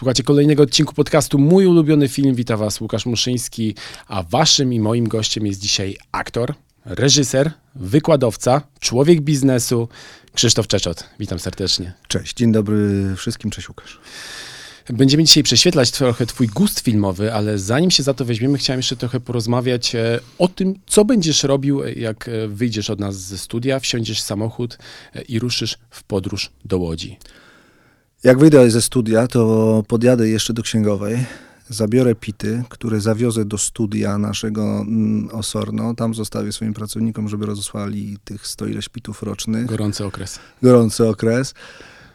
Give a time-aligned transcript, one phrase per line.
[0.00, 2.34] Słuchajcie kolejnego odcinku podcastu Mój ulubiony film.
[2.34, 3.74] Witam Was Łukasz Muszyński,
[4.08, 9.88] a Waszym i moim gościem jest dzisiaj aktor, reżyser, wykładowca, człowiek biznesu
[10.34, 11.04] Krzysztof Czeczot.
[11.18, 11.92] Witam serdecznie.
[12.08, 14.00] Cześć, dzień dobry wszystkim, cześć Łukasz.
[14.88, 18.96] Będziemy dzisiaj prześwietlać trochę Twój gust filmowy, ale zanim się za to weźmiemy, chciałem jeszcze
[18.96, 23.38] trochę porozmawiać e, o tym, co będziesz robił, e, jak e, wyjdziesz od nas ze
[23.38, 24.78] studia, wsiądziesz w samochód
[25.28, 27.18] i ruszysz w podróż do Łodzi.
[28.24, 31.24] Jak wyjdę ze studia, to podjadę jeszcze do księgowej,
[31.68, 35.94] zabiorę pity, które zawiozę do studia naszego mm, Osorno.
[35.94, 39.66] Tam zostawię swoim pracownikom, żeby rozesłali tych 100 ileś pitów rocznych.
[39.66, 40.38] Gorący okres.
[40.62, 41.54] Gorący okres.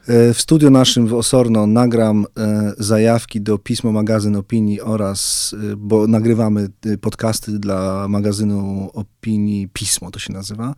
[0.07, 5.75] E, w studiu naszym w Osorno nagram e, zajawki do pismo magazyn opinii oraz, e,
[5.75, 6.67] bo nagrywamy
[7.01, 10.75] podcasty dla magazynu opinii Pismo to się nazywa,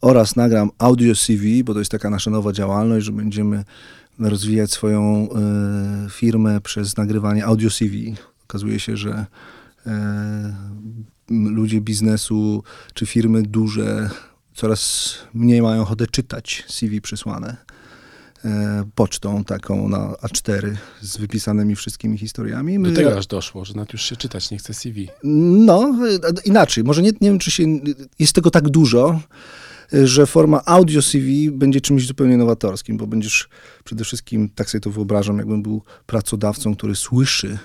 [0.00, 3.64] oraz nagram audio CV, bo to jest taka nasza nowa działalność, że będziemy
[4.28, 5.28] rozwijać swoją
[6.06, 8.14] y, firmę przez nagrywanie audio CV.
[8.44, 9.26] Okazuje się, że
[9.86, 9.90] y,
[11.30, 12.62] ludzie biznesu
[12.94, 14.10] czy firmy duże
[14.54, 17.56] coraz mniej mają ochotę czytać CV przysłane
[18.44, 22.78] e, pocztą taką na A4 z wypisanymi wszystkimi historiami.
[22.78, 25.08] My, Do tego aż doszło, że nawet już się czytać nie chce CV.
[25.24, 25.98] No,
[26.44, 26.84] inaczej.
[26.84, 27.64] Może nie, nie wiem, czy się,
[28.18, 29.20] jest tego tak dużo,
[29.92, 33.48] że forma audio CV będzie czymś zupełnie nowatorskim, bo będziesz
[33.84, 37.58] przede wszystkim, tak sobie to wyobrażam, jakbym był pracodawcą, który słyszy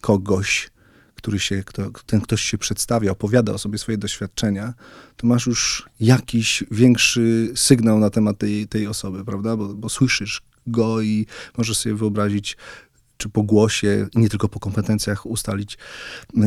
[0.00, 0.70] kogoś,
[1.14, 4.74] który się, kto, ten ktoś się przedstawia, opowiada o sobie swoje doświadczenia,
[5.16, 9.56] to masz już jakiś większy sygnał na temat tej, tej osoby, prawda?
[9.56, 11.26] Bo, bo słyszysz go i
[11.58, 12.56] możesz sobie wyobrazić,
[13.20, 15.78] czy po głosie, nie tylko po kompetencjach ustalić,
[16.34, 16.44] yy,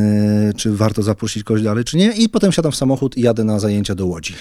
[0.58, 2.12] czy warto zaprosić kogoś dalej, czy nie.
[2.12, 4.34] I potem siadam w samochód i jadę na zajęcia do Łodzi.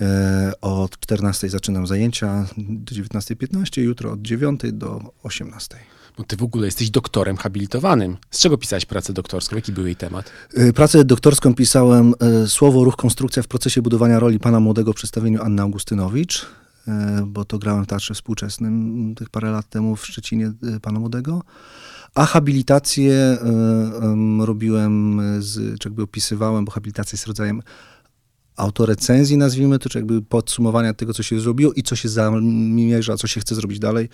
[0.00, 5.76] E, od 14 zaczynam zajęcia do 19.15, jutro od 9 do 18.
[6.18, 8.16] Bo ty w ogóle jesteś doktorem habilitowanym.
[8.30, 9.56] Z czego pisałeś pracę doktorską?
[9.56, 10.30] Jaki był jej temat?
[10.54, 14.96] E, pracę doktorską pisałem e, słowo, ruch, konstrukcja w procesie budowania roli pana młodego w
[14.96, 16.46] przedstawieniu Anny Augustynowicz,
[17.26, 20.52] bo to grałem w Teatrze Współczesnym tych parę lat temu w Szczecinie
[20.82, 21.42] pana młodego.
[22.14, 23.38] A habilitację
[24.40, 27.62] robiłem, z, czy jakby opisywałem, bo habilitacja jest rodzajem
[28.56, 33.26] autorecenzji, nazwijmy to, czy jakby podsumowania tego, co się zrobiło i co się zamierza, co
[33.26, 34.08] się chce zrobić dalej.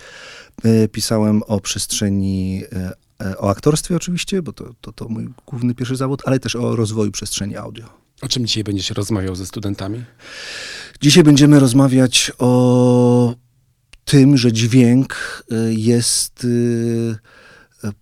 [0.65, 2.93] E, pisałem o przestrzeni, e,
[3.27, 6.77] e, o aktorstwie oczywiście, bo to, to, to mój główny pierwszy zawód, ale też o
[6.77, 7.85] rozwoju przestrzeni audio.
[8.23, 10.05] O czym dzisiaj będziesz rozmawiał ze studentami?
[11.03, 13.35] Dzisiaj będziemy rozmawiać o
[14.05, 16.47] tym, że dźwięk jest.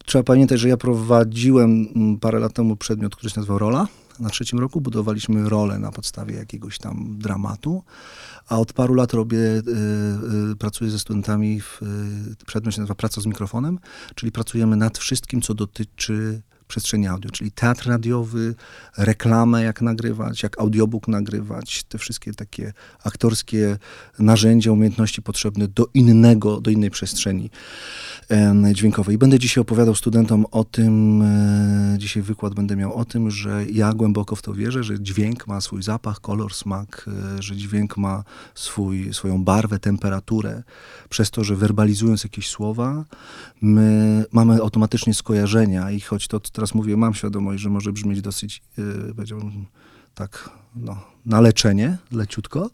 [0.05, 1.87] Trzeba pamiętać, że ja prowadziłem
[2.21, 3.87] parę lat temu przedmiot, który się nazywał Rola
[4.21, 7.83] na trzecim roku budowaliśmy rolę na podstawie jakiegoś tam dramatu,
[8.49, 9.63] a od paru lat robię, y,
[10.53, 11.83] y, pracuję ze studentami w
[12.43, 13.79] y, przedmiot się nazywa praca z mikrofonem,
[14.15, 18.55] czyli pracujemy nad wszystkim, co dotyczy przestrzeni audio, czyli teatr radiowy,
[18.97, 22.73] reklamę jak nagrywać, jak audiobook nagrywać, te wszystkie takie
[23.05, 23.79] aktorskie
[24.19, 27.51] narzędzia, umiejętności potrzebne do innego, do innej przestrzeni
[28.73, 29.15] dźwiękowej.
[29.15, 33.65] I będę dzisiaj opowiadał studentom o tym, e, dzisiaj wykład będę miał o tym, że
[33.73, 37.07] ja głęboko w to wierzę, że dźwięk ma swój zapach, kolor, smak,
[37.39, 40.63] e, że dźwięk ma swój, swoją barwę, temperaturę,
[41.09, 43.05] przez to, że werbalizując jakieś słowa,
[43.63, 48.63] my mamy automatycznie skojarzenia i choć to teraz mówię, mam świadomość, że może brzmieć dosyć,
[48.77, 49.67] yy, powiedziałbym,
[50.15, 52.71] tak, no, na leczenie, leciutko,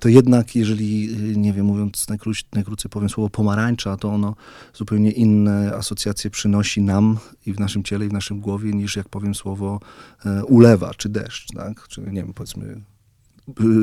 [0.00, 4.34] to jednak jeżeli, y, nie wiem, mówiąc najkrócej, najkrócej powiem słowo pomarańcza, to ono
[4.74, 9.08] zupełnie inne asocjacje przynosi nam i w naszym ciele, i w naszym głowie, niż jak
[9.08, 9.80] powiem słowo
[10.26, 11.88] e, ulewa, czy deszcz, tak?
[11.88, 12.80] Czy nie wiem, powiedzmy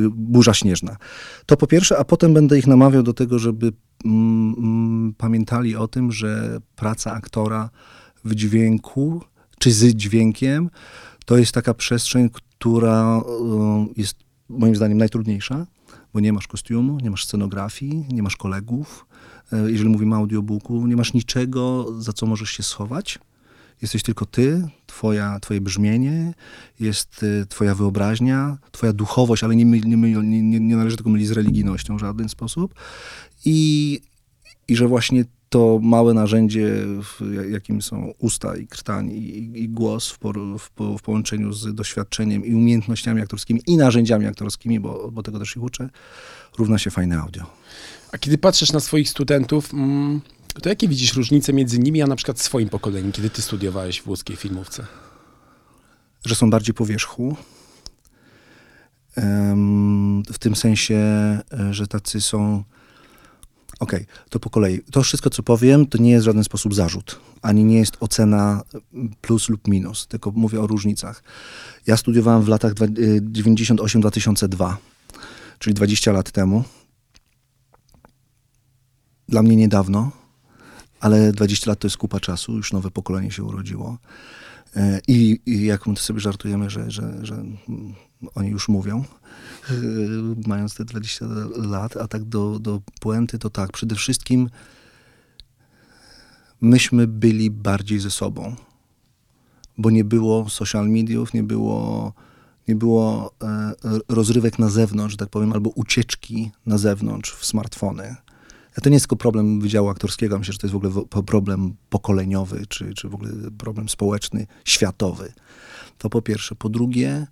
[0.09, 0.97] burza śnieżna.
[1.45, 3.71] To po pierwsze, a potem będę ich namawiał do tego, żeby
[4.05, 7.69] mm, mm, pamiętali o tym, że praca aktora
[8.25, 9.21] w dźwięku,
[9.59, 10.69] czy z dźwiękiem,
[11.25, 13.21] to jest taka przestrzeń, która y,
[13.97, 14.15] jest
[14.49, 15.67] moim zdaniem najtrudniejsza,
[16.13, 19.05] bo nie masz kostiumu, nie masz scenografii, nie masz kolegów.
[19.53, 23.19] E, jeżeli mówimy o audiobooku, nie masz niczego, za co możesz się schować.
[23.81, 26.33] Jesteś tylko ty, twoja, twoje brzmienie,
[26.79, 31.31] jest y, twoja wyobraźnia, twoja duchowość, ale nie, nie, nie, nie należy tego mylić z
[31.31, 32.73] religijnością w żaden sposób.
[33.45, 33.99] I,
[34.67, 36.75] i że właśnie to małe narzędzie,
[37.49, 42.45] jakim są usta i krtań i, i głos w, por, w, w, połączeniu z doświadczeniem
[42.45, 45.89] i umiejętnościami aktorskimi i narzędziami aktorskimi, bo, bo tego też ich uczę,
[46.57, 47.45] równa się fajne audio.
[48.11, 50.21] A kiedy patrzysz na swoich studentów, mm,
[50.61, 54.07] to jakie widzisz różnice między nimi, a na przykład swoim pokoleniem, kiedy ty studiowałeś w
[54.07, 54.85] łódzkiej filmówce?
[56.25, 57.35] Że są bardziej po wierzchu.
[60.33, 62.63] W tym sensie, e, że tacy są
[63.79, 64.79] Okej, to po kolei.
[64.91, 68.61] To wszystko, co powiem, to nie jest w żaden sposób zarzut, ani nie jest ocena
[69.21, 71.23] plus lub minus, tylko mówię o różnicach.
[71.87, 74.75] Ja studiowałem w latach dwa- y, 98-2002,
[75.59, 76.63] czyli 20 lat temu.
[79.29, 80.11] Dla mnie niedawno,
[80.99, 83.97] ale 20 lat to jest kupa czasu, już nowe pokolenie się urodziło.
[84.75, 87.95] E, I, i jak my sobie żartujemy, że, że, że mm,
[88.35, 89.03] oni już mówią,
[90.47, 91.25] mając te 20
[91.55, 94.49] lat, a tak do, do puenty, to tak, przede wszystkim
[96.61, 98.55] myśmy byli bardziej ze sobą,
[99.77, 102.13] bo nie było social mediów, nie było,
[102.67, 103.73] nie było e,
[104.09, 108.15] rozrywek na zewnątrz, tak powiem, albo ucieczki na zewnątrz w smartfony.
[108.77, 111.75] A To nie jest tylko problem Wydziału Aktorskiego, myślę, że to jest w ogóle problem
[111.89, 115.33] pokoleniowy, czy, czy w ogóle problem społeczny, światowy.
[115.97, 116.55] To po pierwsze.
[116.55, 117.27] Po drugie,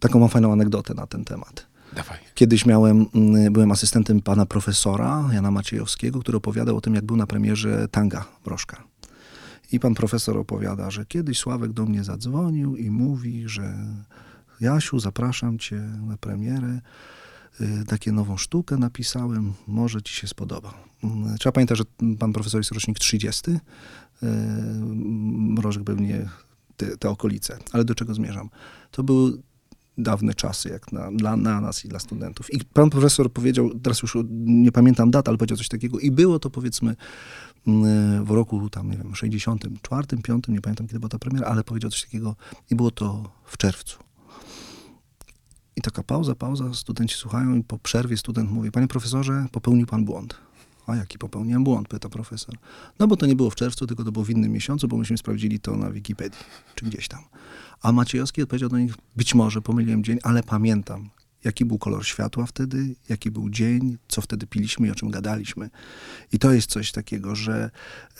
[0.00, 1.66] taką mam fajną anegdotę na ten temat.
[1.92, 2.18] Dawaj.
[2.34, 7.16] Kiedyś miałem, mm, byłem asystentem pana profesora Jana Maciejowskiego, który opowiadał o tym, jak był
[7.16, 8.84] na premierze Tanga Broszka.
[9.72, 13.74] I pan profesor opowiada, że kiedyś Sławek do mnie zadzwonił i mówi, że
[14.60, 15.76] Jasiu, zapraszam cię
[16.06, 16.80] na premierę.
[17.60, 20.74] Y, Takie nową sztukę napisałem, może ci się spodoba.
[21.04, 21.84] Mm, Trzeba pamiętać, że
[22.18, 23.50] pan profesor jest rocznik 30.
[23.50, 23.60] y,
[25.32, 26.28] Mrożek pewnie
[26.76, 27.58] te, te okolice.
[27.72, 28.50] Ale do czego zmierzam?
[28.90, 29.32] To były
[29.98, 32.54] dawne czasy, jak na, dla, na nas i dla studentów.
[32.54, 35.98] I pan profesor powiedział, teraz już nie pamiętam dat, ale powiedział coś takiego.
[35.98, 36.96] I było to powiedzmy
[37.66, 41.64] mm, w roku tam, nie wiem, 64, 5, nie pamiętam kiedy była ta premiera, ale
[41.64, 42.36] powiedział coś takiego
[42.70, 43.98] i było to w czerwcu.
[45.76, 50.04] I taka pauza, pauza, studenci słuchają i po przerwie student mówi, panie profesorze, popełnił pan
[50.04, 50.49] błąd.
[50.86, 52.54] A jaki popełniłem błąd, pyta profesor.
[52.98, 55.18] No bo to nie było w czerwcu, tylko to było w innym miesiącu, bo myśmy
[55.18, 56.40] sprawdzili to na Wikipedii,
[56.74, 57.20] czy gdzieś tam.
[57.82, 61.10] A Maciejowski odpowiedział do nich, być może pomyliłem dzień, ale pamiętam,
[61.44, 65.70] jaki był kolor światła wtedy, jaki był dzień, co wtedy piliśmy i o czym gadaliśmy.
[66.32, 67.70] I to jest coś takiego, że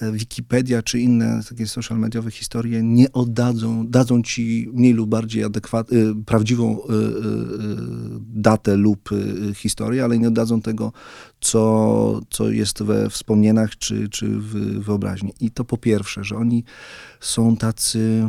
[0.01, 5.45] e, Wikipedia czy inne takie social mediowe historie nie oddadzą, dadzą ci mniej lub bardziej
[5.45, 7.01] adekwat, y, prawdziwą y, y,
[8.21, 9.11] datę lub
[9.55, 10.93] historię, ale nie oddadzą tego,
[11.41, 15.33] co, co jest we wspomnieniach czy, czy w wyobraźni.
[15.41, 16.65] I to po pierwsze, że oni
[17.21, 18.29] są tacy...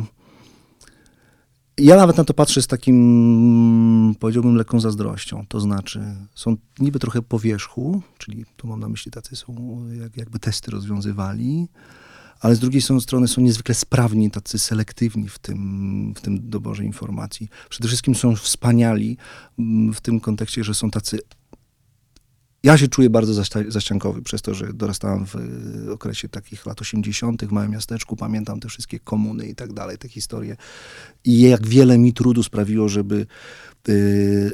[1.82, 5.44] Ja nawet na to patrzę z takim, powiedziałbym, lekką zazdrością.
[5.48, 6.00] To znaczy,
[6.34, 10.70] są niby trochę po wierzchu, czyli tu mam na myśli tacy są, jak, jakby testy
[10.70, 11.68] rozwiązywali,
[12.40, 17.48] ale z drugiej strony są niezwykle sprawni, tacy selektywni w tym, w tym doborze informacji.
[17.68, 19.16] Przede wszystkim są wspaniali
[19.58, 21.18] mm, w tym kontekście, że są tacy
[22.62, 25.34] ja się czuję bardzo zaścia- zaściankowy przez to, że dorastałem w
[25.88, 27.44] y, okresie takich lat 80.
[27.44, 28.16] w małym miasteczku.
[28.16, 30.56] Pamiętam te wszystkie komuny i tak dalej, te historie.
[31.24, 33.26] I jak wiele mi trudu sprawiło, żeby
[33.88, 34.52] y, y,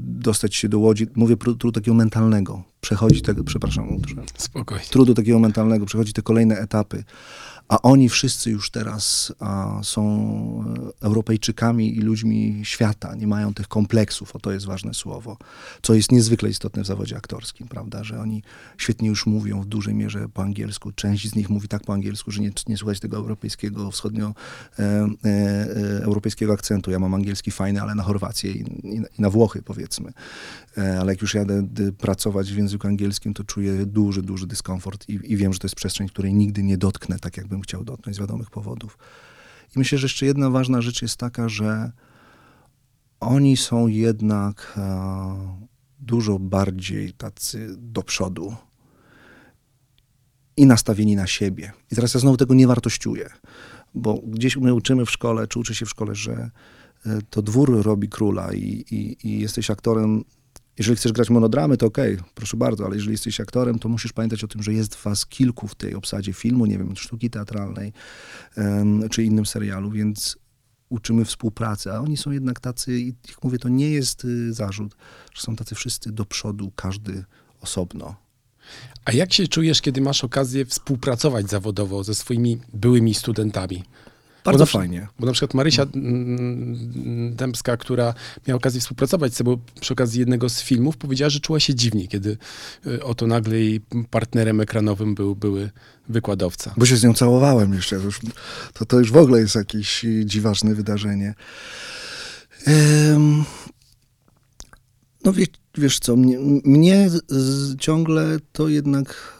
[0.00, 1.06] dostać się do Łodzi.
[1.14, 2.62] Mówię trudu takiego mentalnego.
[2.80, 3.88] Przechodzi tego, przepraszam,
[4.36, 4.84] Spokojnie.
[4.90, 7.04] trudu takiego mentalnego, przechodzi te kolejne etapy.
[7.68, 10.04] A oni wszyscy już teraz a, są
[11.00, 15.36] e, Europejczykami i ludźmi świata, nie mają tych kompleksów, o to jest ważne słowo,
[15.82, 18.42] co jest niezwykle istotne w zawodzie aktorskim, prawda, że oni
[18.78, 22.30] świetnie już mówią w dużej mierze po angielsku, część z nich mówi tak po angielsku,
[22.30, 24.34] że nie, nie słuchać tego europejskiego, wschodnio
[24.78, 26.90] e, e, e, europejskiego akcentu.
[26.90, 30.12] Ja mam angielski fajny, ale na Chorwację i, i, i na Włochy powiedzmy.
[30.78, 31.62] E, ale jak już jadę
[31.98, 35.76] pracować w języku angielskim, to czuję duży, duży dyskomfort i, i wiem, że to jest
[35.76, 38.98] przestrzeń, której nigdy nie dotknę, tak jakbym chciał dotknąć z wiadomych powodów.
[39.76, 41.92] I myślę, że jeszcze jedna ważna rzecz jest taka, że
[43.20, 45.58] oni są jednak e,
[46.00, 48.56] dużo bardziej tacy do przodu
[50.56, 51.72] i nastawieni na siebie.
[51.92, 53.30] I teraz ja znowu tego nie wartościuję,
[53.94, 56.50] bo gdzieś my uczymy w szkole, czy uczy się w szkole, że
[57.06, 60.24] e, to dwór robi króla i, i, i jesteś aktorem.
[60.78, 64.44] Jeżeli chcesz grać monodramy, to okej, proszę bardzo, ale jeżeli jesteś aktorem, to musisz pamiętać
[64.44, 67.92] o tym, że jest was kilku w tej obsadzie filmu, nie wiem, sztuki teatralnej
[68.56, 70.38] em, czy innym serialu, więc
[70.88, 74.96] uczymy współpracy, a oni są jednak tacy, i jak mówię, to nie jest y, zarzut,
[75.34, 77.24] że są tacy wszyscy do przodu, każdy
[77.60, 78.16] osobno.
[79.04, 83.84] A jak się czujesz, kiedy masz okazję współpracować zawodowo ze swoimi byłymi studentami?
[84.44, 85.08] Bardzo na przy- fajnie.
[85.18, 88.14] Bo na przykład Marysia mm, Dębska, która
[88.48, 92.08] miała okazję współpracować z tobą przy okazji jednego z filmów, powiedziała, że czuła się dziwnie,
[92.08, 92.36] kiedy
[92.86, 93.80] y, oto nagle jej
[94.10, 95.70] partnerem ekranowym był były
[96.08, 96.74] wykładowca.
[96.76, 97.96] Bo się z nią całowałem jeszcze.
[97.96, 98.20] To już,
[98.72, 101.34] to, to już w ogóle jest jakieś dziwaczne wydarzenie.
[102.66, 103.44] Em,
[105.24, 109.37] no wiesz, wiesz co, mnie, mnie z, ciągle to jednak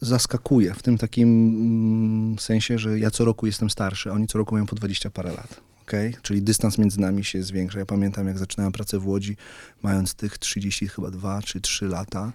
[0.00, 4.38] zaskakuje w tym takim mm, sensie, że ja co roku jestem starszy, a oni co
[4.38, 5.60] roku mają po 20 parę lat.
[5.82, 6.12] Okay?
[6.22, 7.78] Czyli dystans między nami się zwiększa.
[7.78, 9.36] Ja pamiętam, jak zaczynałem pracę w Łodzi,
[9.82, 12.32] mając tych 30 chyba 2 czy 3 lata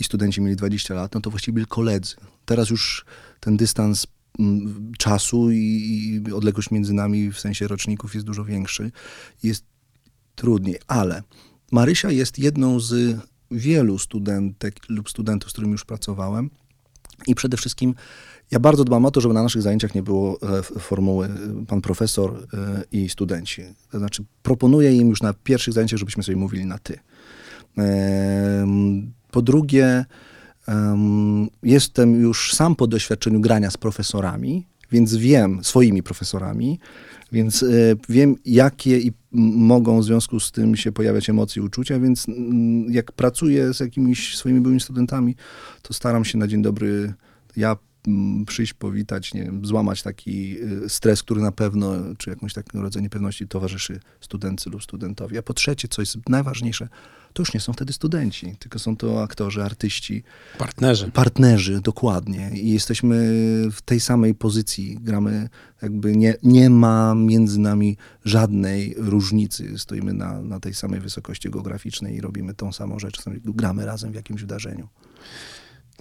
[0.00, 2.16] i studenci mieli 20 lat, no to właściwie byli koledzy.
[2.44, 3.04] Teraz już
[3.40, 4.06] ten dystans
[4.38, 8.90] mm, czasu i, i odległość między nami w sensie roczników jest dużo większy.
[9.42, 9.64] Jest
[10.34, 11.22] trudniej, ale
[11.72, 16.50] Marysia jest jedną z wielu studentek lub studentów, z którymi już pracowałem
[17.26, 17.94] i przede wszystkim
[18.50, 21.80] ja bardzo dbam o to, żeby na naszych zajęciach nie było e, formuły e, pan
[21.80, 23.62] profesor e, i studenci.
[23.90, 26.98] To znaczy proponuję im już na pierwszych zajęciach, żebyśmy sobie mówili na ty.
[29.30, 30.04] Po drugie,
[31.62, 36.80] jestem już sam po doświadczeniu grania z profesorami, więc wiem, swoimi profesorami,
[37.32, 37.64] więc
[38.08, 42.26] wiem, jakie i mogą w związku z tym się pojawiać emocje, uczucia, więc
[42.88, 45.36] jak pracuję z jakimiś swoimi byłymi studentami,
[45.82, 47.14] to staram się na dzień dobry
[47.56, 47.76] ja
[48.46, 53.02] przyjść, powitać, nie wiem, złamać taki y, stres, który na pewno, czy jakąś taką rodzaj
[53.02, 55.38] niepewności towarzyszy studentce lub studentowi.
[55.38, 56.88] A po trzecie, co jest najważniejsze,
[57.32, 60.22] to już nie są wtedy studenci, tylko są to aktorzy, artyści.
[60.58, 61.10] Partnerzy.
[61.10, 62.50] Partnerzy, dokładnie.
[62.54, 63.16] I jesteśmy
[63.72, 64.98] w tej samej pozycji.
[65.00, 65.48] Gramy,
[65.82, 69.78] jakby nie, nie ma między nami żadnej różnicy.
[69.78, 73.18] Stoimy na, na tej samej wysokości geograficznej i robimy tą samą rzecz.
[73.44, 74.88] Gramy razem w jakimś wydarzeniu.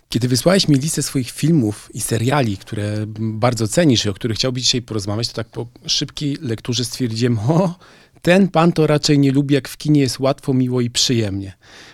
[0.09, 4.63] Kiedy wysłałeś mi listę swoich filmów i seriali, które bardzo cenisz i o których chciałbyś
[4.63, 7.79] dzisiaj porozmawiać, to tak po szybkiej lekturze stwierdziłem, o,
[8.21, 11.53] ten pan to raczej nie lubi, jak w kinie jest łatwo, miło i przyjemnie.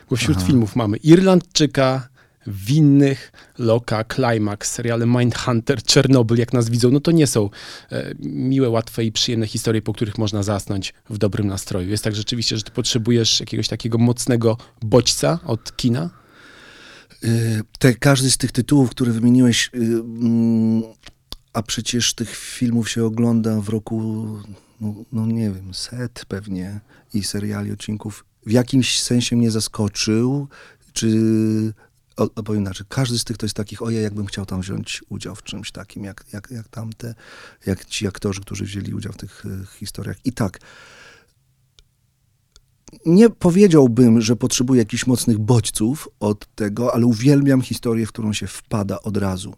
[0.10, 0.48] Bo wśród Aha.
[0.48, 2.10] filmów mamy Irlandczyka,
[2.48, 7.50] Winnych, Loka, Climax, seriale Mindhunter, Czernobyl, jak nas widzą, no to nie są
[7.92, 11.90] e, miłe, łatwe i przyjemne historie, po których można zasnąć w dobrym nastroju.
[11.90, 16.23] Jest tak rzeczywiście, że ty potrzebujesz jakiegoś takiego mocnego bodźca od kina?
[17.24, 20.84] Y, te, każdy z tych tytułów, które wymieniłeś, y, mm,
[21.54, 24.28] a przecież tych filmów się ogląda w roku,
[24.82, 26.80] no, no, nie wiem, set pewnie
[27.14, 30.48] i seriali, odcinków, w jakimś sensie mnie zaskoczył,
[30.94, 31.74] czy
[32.16, 35.44] opowiem inaczej, każdy z tych to jest takich, ojej, jakbym chciał tam wziąć udział w
[35.44, 37.16] czymś takim, jak, jak, jak tamte,
[37.66, 40.18] jak ci aktorzy, którzy wzięli udział w tych y, historiach.
[40.26, 40.60] I tak,
[43.06, 48.48] nie powiedziałbym, że potrzebuję jakichś mocnych bodźców od tego, ale uwielbiam historię, w którą się
[48.48, 49.54] wpada od razu.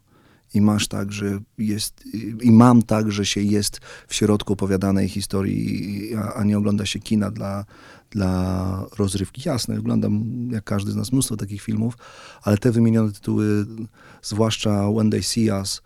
[0.53, 2.03] I masz tak, że jest,
[2.41, 6.99] i mam tak, że się jest w środku opowiadanej historii, a, a nie ogląda się
[6.99, 7.65] kina dla,
[8.11, 9.41] dla rozrywki.
[9.45, 11.97] Jasne, oglądam jak każdy z nas mnóstwo takich filmów,
[12.43, 13.65] ale te wymienione tytuły,
[14.21, 15.81] zwłaszcza When They See Us,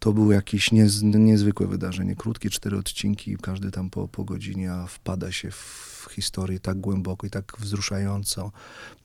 [0.00, 2.16] to było jakieś niez, niezwykłe wydarzenie.
[2.16, 7.30] Krótkie cztery odcinki, każdy tam po, po godzinie wpada się w historię tak głęboko i
[7.30, 8.52] tak wzruszająco.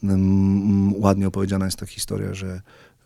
[0.04, 2.62] Mm, ładnie opowiedziana jest ta historia, że,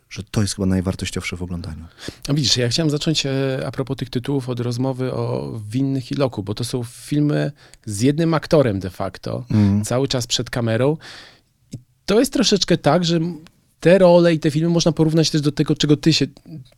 [0.09, 1.85] że to jest chyba najwartościowsze w oglądaniu.
[2.27, 6.15] No widzisz, ja chciałem zacząć e, a propos tych tytułów od rozmowy o Winnych i
[6.15, 7.51] Loku, bo to są filmy
[7.85, 9.85] z jednym aktorem de facto, mm.
[9.85, 10.97] cały czas przed kamerą.
[11.71, 13.19] I to jest troszeczkę tak, że
[13.79, 16.27] te role i te filmy można porównać też do tego, czego ty się,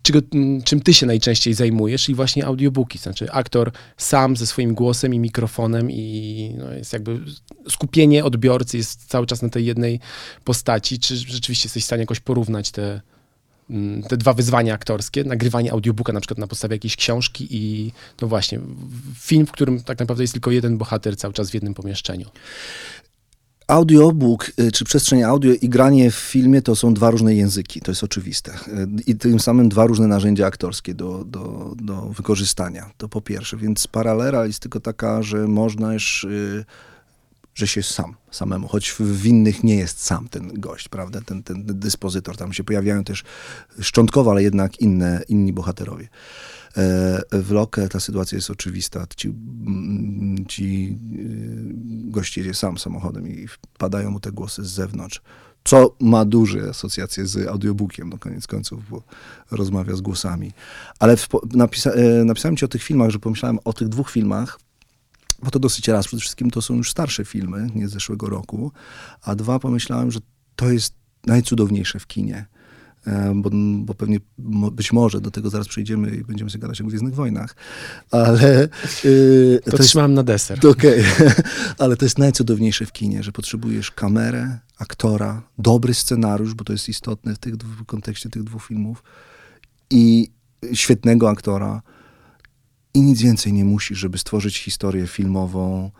[0.01, 2.97] czego, mm, czym ty się najczęściej zajmujesz i właśnie audiobooki.
[2.97, 7.19] Znaczy aktor sam ze swoim głosem i mikrofonem i no jest jakby
[7.69, 9.99] skupienie odbiorcy jest cały czas na tej jednej
[10.43, 10.99] postaci.
[10.99, 13.01] Czy rzeczywiście jesteś w stanie jakoś porównać te,
[13.69, 17.91] mm, te dwa wyzwania aktorskie, nagrywanie audiobooka na przykład na podstawie jakiejś książki i
[18.21, 18.59] no właśnie
[19.19, 22.29] film, w którym tak naprawdę jest tylko jeden bohater cały czas w jednym pomieszczeniu.
[23.71, 27.91] Audiobook, y, czy przestrzeń audio i granie w filmie to są dwa różne języki, to
[27.91, 28.51] jest oczywiste.
[28.51, 32.91] Y, I tym samym dwa różne narzędzia aktorskie do, do, do wykorzystania.
[32.97, 33.57] To po pierwsze.
[33.57, 36.65] Więc paralela jest tylko taka, że można już, y,
[37.55, 41.63] że się sam, samemu, choć w innych nie jest sam ten gość, prawda, ten, ten
[41.65, 42.37] dyspozytor.
[42.37, 43.23] Tam się pojawiają też
[43.81, 46.07] szczątkowo, ale jednak inne, inni bohaterowie.
[47.31, 49.07] W Lokę ta sytuacja jest oczywista.
[49.15, 55.21] Ci, mm, ci e, goście jedzie sam samochodem i wpadają mu te głosy z zewnątrz
[55.63, 59.03] co ma duże asocjacje z audiobookiem, no koniec końców, bo
[59.51, 60.51] rozmawia z głosami.
[60.99, 61.15] Ale
[61.53, 64.59] napisa e, napisałem ci o tych filmach, że pomyślałem o tych dwóch filmach,
[65.43, 66.07] bo to dosyć raz.
[66.07, 68.71] Przede wszystkim to są już starsze filmy, nie z zeszłego roku,
[69.21, 70.19] a dwa pomyślałem, że
[70.55, 70.93] to jest
[71.25, 72.45] najcudowniejsze w kinie.
[73.07, 74.19] E, bo, bo pewnie
[74.71, 77.55] być może do tego zaraz przejdziemy i będziemy sobie gadać o Gwiezdnych Wojnach,
[78.11, 78.69] ale...
[79.03, 80.67] Yy, to, to trzymam na deser.
[80.67, 81.33] Okej, okay.
[81.79, 86.89] ale to jest najcudowniejsze w kinie, że potrzebujesz kamerę, aktora, dobry scenariusz, bo to jest
[86.89, 89.03] istotne w, tych, w kontekście tych dwóch filmów
[89.89, 90.31] i
[90.73, 91.81] świetnego aktora
[92.93, 95.91] i nic więcej nie musisz, żeby stworzyć historię filmową,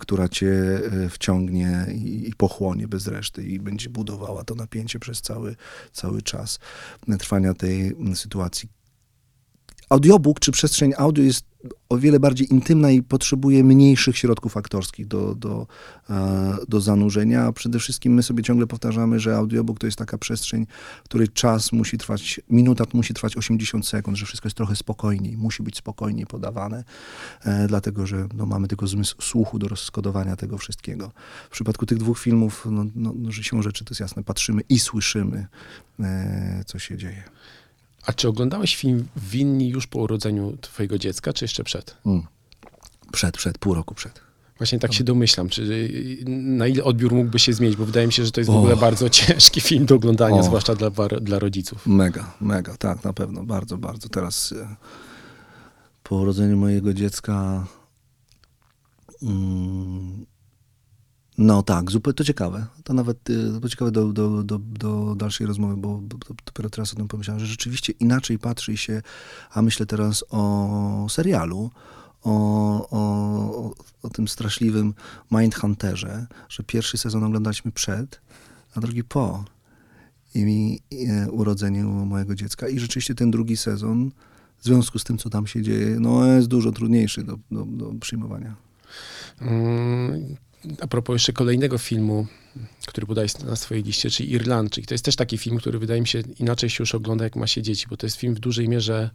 [0.00, 5.56] która cię e, wciągnie i, pochłonie bez reszty i będzie budowała to napięcie przez cały,
[5.92, 6.58] cały czas
[7.18, 8.68] trwania tej sytuacji.
[9.88, 11.54] Audiobook czy przestrzeń audio jest
[11.88, 15.66] o wiele bardziej intymna i potrzebuje mniejszych środków aktorskich do, do,
[16.10, 17.52] e, do zanurzenia.
[17.52, 20.66] Przede wszystkim my sobie ciągle powtarzamy, że audiobook to jest taka przestrzeń,
[21.00, 25.36] w której czas musi trwać, minuta musi trwać 80 sekund, że wszystko jest trochę spokojniej,
[25.36, 26.84] musi być spokojniej podawane,
[27.44, 31.12] e, dlatego że no, mamy tylko zmysł słuchu do rozkodowania tego wszystkiego.
[31.46, 34.78] W przypadku tych dwóch filmów, no, no, no siłą rzeczy to jest jasne, patrzymy i
[34.78, 35.46] słyszymy,
[36.00, 37.22] e, co się dzieje.
[38.06, 41.96] A czy oglądałeś film Winni już po urodzeniu twojego dziecka, czy jeszcze przed?
[42.06, 42.22] Mm.
[43.12, 44.20] Przed, przed, pół roku przed.
[44.58, 45.88] Właśnie tak się domyślam, czy
[46.26, 48.76] na ile odbiór mógłby się zmienić, bo wydaje mi się, że to jest w ogóle
[48.76, 50.42] bardzo ciężki film do oglądania, oh.
[50.42, 51.86] zwłaszcza dla, dla rodziców.
[51.86, 54.08] Mega, mega, tak, na pewno, bardzo, bardzo.
[54.08, 54.76] Teraz e,
[56.02, 57.66] po urodzeniu mojego dziecka
[59.22, 60.26] mm,
[61.38, 62.66] no tak, zupełnie to ciekawe.
[62.84, 66.00] To nawet y, to ciekawe do, do, do, do dalszej rozmowy, bo,
[66.46, 69.02] dopiero teraz o tym pomyślałem, że rzeczywiście inaczej patrzy się,
[69.50, 71.70] a myślę teraz o serialu,
[72.22, 74.94] o, o, o tym straszliwym
[75.30, 78.20] Mindhunterze, że pierwszy sezon oglądaliśmy przed,
[78.74, 79.44] a drugi po
[80.34, 82.68] i, mi, e, urodzeniu mojego dziecka.
[82.68, 84.10] I rzeczywiście ten drugi sezon,
[84.58, 87.92] w związku z tym, co tam się dzieje, no jest dużo trudniejszy do, do, do
[88.00, 88.54] przyjmowania.
[90.80, 92.26] A propos jeszcze kolejnego filmu,
[92.86, 94.86] który podaje na swojej liście, czyli Irlandczyk.
[94.86, 97.46] To jest też taki film, który wydaje mi się inaczej się już ogląda, jak ma
[97.46, 99.10] się dzieci, bo to jest film w dużej mierze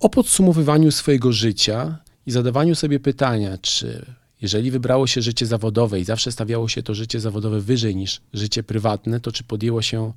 [0.00, 4.06] o podsumowywaniu swojego życia i zadawaniu sobie pytania, czy
[4.42, 8.62] jeżeli wybrało się życie zawodowe i zawsze stawiało się to życie zawodowe wyżej niż życie
[8.62, 10.12] prywatne, to czy podjęło się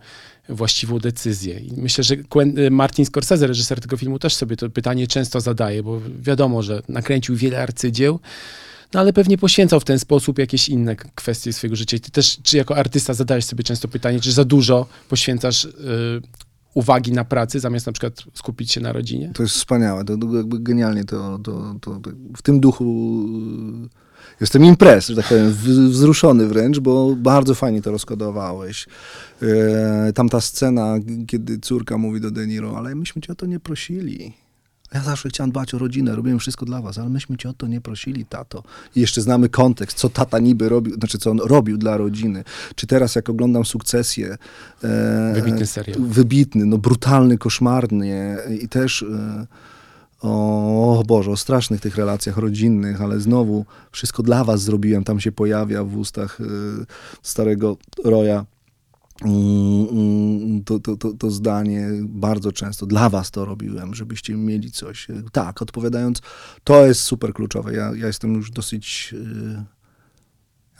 [0.49, 1.59] właściwą decyzję?
[1.59, 2.15] I myślę, że
[2.71, 7.35] Martin Scorsese, reżyser tego filmu, też sobie to pytanie często zadaje, bo wiadomo, że nakręcił
[7.35, 8.19] wiele arcydzieł,
[8.93, 11.97] no ale pewnie poświęcał w ten sposób jakieś inne kwestie swojego życia.
[11.97, 15.71] I ty też, czy jako artysta zadajesz sobie często pytanie, czy za dużo poświęcasz y,
[16.73, 19.31] uwagi na pracy, zamiast na przykład skupić się na rodzinie?
[19.35, 22.01] To jest wspaniałe, to, to jakby genialnie to, to, to,
[22.37, 22.85] w tym duchu
[23.85, 24.09] y,
[24.41, 25.51] jestem imprez, że tak powiem,
[25.89, 28.87] wzruszony wręcz, bo bardzo fajnie to rozkodowałeś.
[29.41, 30.95] E, tamta scena,
[31.27, 34.33] kiedy córka mówi do Deniro, ale myśmy cię o to nie prosili.
[34.93, 37.67] Ja zawsze chciałem dbać o rodzinę, robiłem wszystko dla was, ale myśmy cię o to
[37.67, 38.63] nie prosili, tato.
[38.95, 42.43] I jeszcze znamy kontekst, co tata niby robił, znaczy co on robił dla rodziny.
[42.75, 44.37] Czy teraz, jak oglądam sukcesję...
[44.83, 46.01] E, wybitny serial.
[46.01, 49.03] Wybitny, no brutalny, koszmarny i też...
[49.03, 49.47] E,
[50.21, 55.19] o, o Boże, o strasznych tych relacjach rodzinnych, ale znowu wszystko dla was zrobiłem, tam
[55.19, 56.45] się pojawia w ustach e,
[57.21, 58.45] starego Roya
[60.65, 65.07] to, to, to, to, zdanie bardzo często dla was to robiłem, żebyście mieli coś.
[65.31, 66.21] Tak, odpowiadając,
[66.63, 67.73] to jest super kluczowe.
[67.73, 69.78] Ja, ja jestem już dosyć y, ja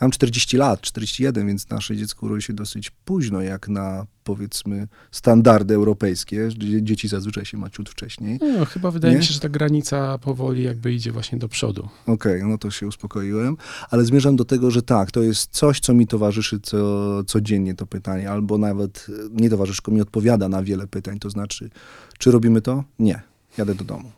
[0.00, 5.74] mam 40 lat, 41, więc nasze dziecko urodzi się dosyć późno, jak na powiedzmy standardy
[5.74, 6.48] europejskie,
[6.82, 8.38] dzieci zazwyczaj się ma ciut wcześniej.
[8.58, 9.18] No, chyba wydaje Nie?
[9.18, 11.88] mi się, że ta granica powoli jakby idzie właśnie do przodu.
[12.06, 13.56] Okej, okay, no to się uspokoiłem,
[13.90, 17.86] ale zmierzam do tego, że tak, to jest coś, co mi towarzyszy co, codziennie to
[17.86, 21.70] pytanie, albo nawet nie towarzyszy, mi odpowiada na wiele pytań, to znaczy,
[22.18, 22.84] czy robimy to?
[22.98, 23.22] Nie,
[23.58, 24.10] jadę do domu.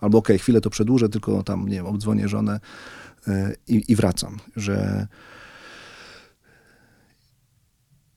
[0.00, 2.60] Albo okej, okay, chwilę to przedłużę, tylko tam, nie wiem, obdzwonię żonę,
[3.68, 5.06] i, i wracam, że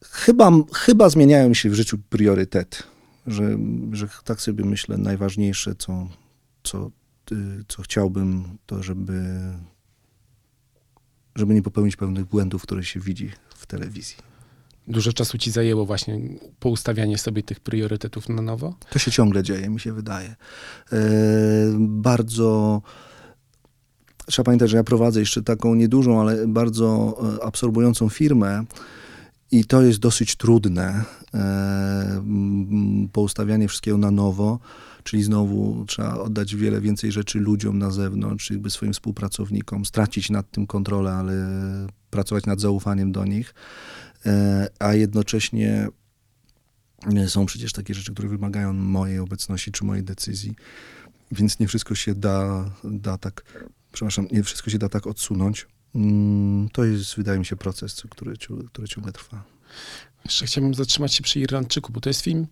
[0.04, 2.84] chyba, chyba zmieniają się w życiu priorytety,
[3.28, 3.58] że,
[3.92, 6.08] że tak sobie myślę, najważniejsze, co,
[6.64, 6.92] co,
[7.68, 9.24] co chciałbym, to żeby,
[11.36, 14.18] żeby nie popełnić pewnych błędów, które się widzi w telewizji.
[14.88, 16.20] Dużo czasu ci zajęło właśnie
[16.60, 18.76] poustawianie sobie tych priorytetów na nowo?
[18.90, 20.36] To się ciągle dzieje, mi się wydaje.
[20.92, 20.98] E,
[21.80, 22.82] bardzo
[24.26, 28.64] Trzeba pamiętać, że ja prowadzę jeszcze taką niedużą, ale bardzo e, absorbującą firmę
[29.52, 32.24] i to jest dosyć trudne, e,
[33.12, 34.60] poustawianie wszystkiego na nowo,
[35.04, 40.52] czyli znowu trzeba oddać wiele więcej rzeczy ludziom na zewnątrz, jakby swoim współpracownikom, stracić nad
[40.52, 41.34] tym kontrolę, ale
[42.10, 43.54] pracować nad zaufaniem do nich,
[44.26, 45.88] e, a jednocześnie
[47.28, 50.56] są przecież takie rzeczy, które wymagają mojej obecności czy mojej decyzji,
[51.32, 53.44] więc nie wszystko się da, da tak
[53.94, 55.68] przepraszam, nie wszystko się da tak odsunąć.
[55.96, 58.34] Mm, to jest, wydaje mi się, proces, który,
[58.68, 59.44] który ciągle trwa.
[60.26, 62.48] Jeszcze chciałbym zatrzymać się przy Irlandczyku, bo to jest film,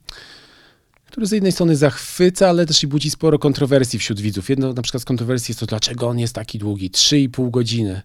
[1.06, 4.50] który z jednej strony zachwyca, ale też i budzi sporo kontrowersji wśród widzów.
[4.50, 8.02] Jedno na przykład z kontrowersji jest to, dlaczego on jest taki długi, 3,5 godziny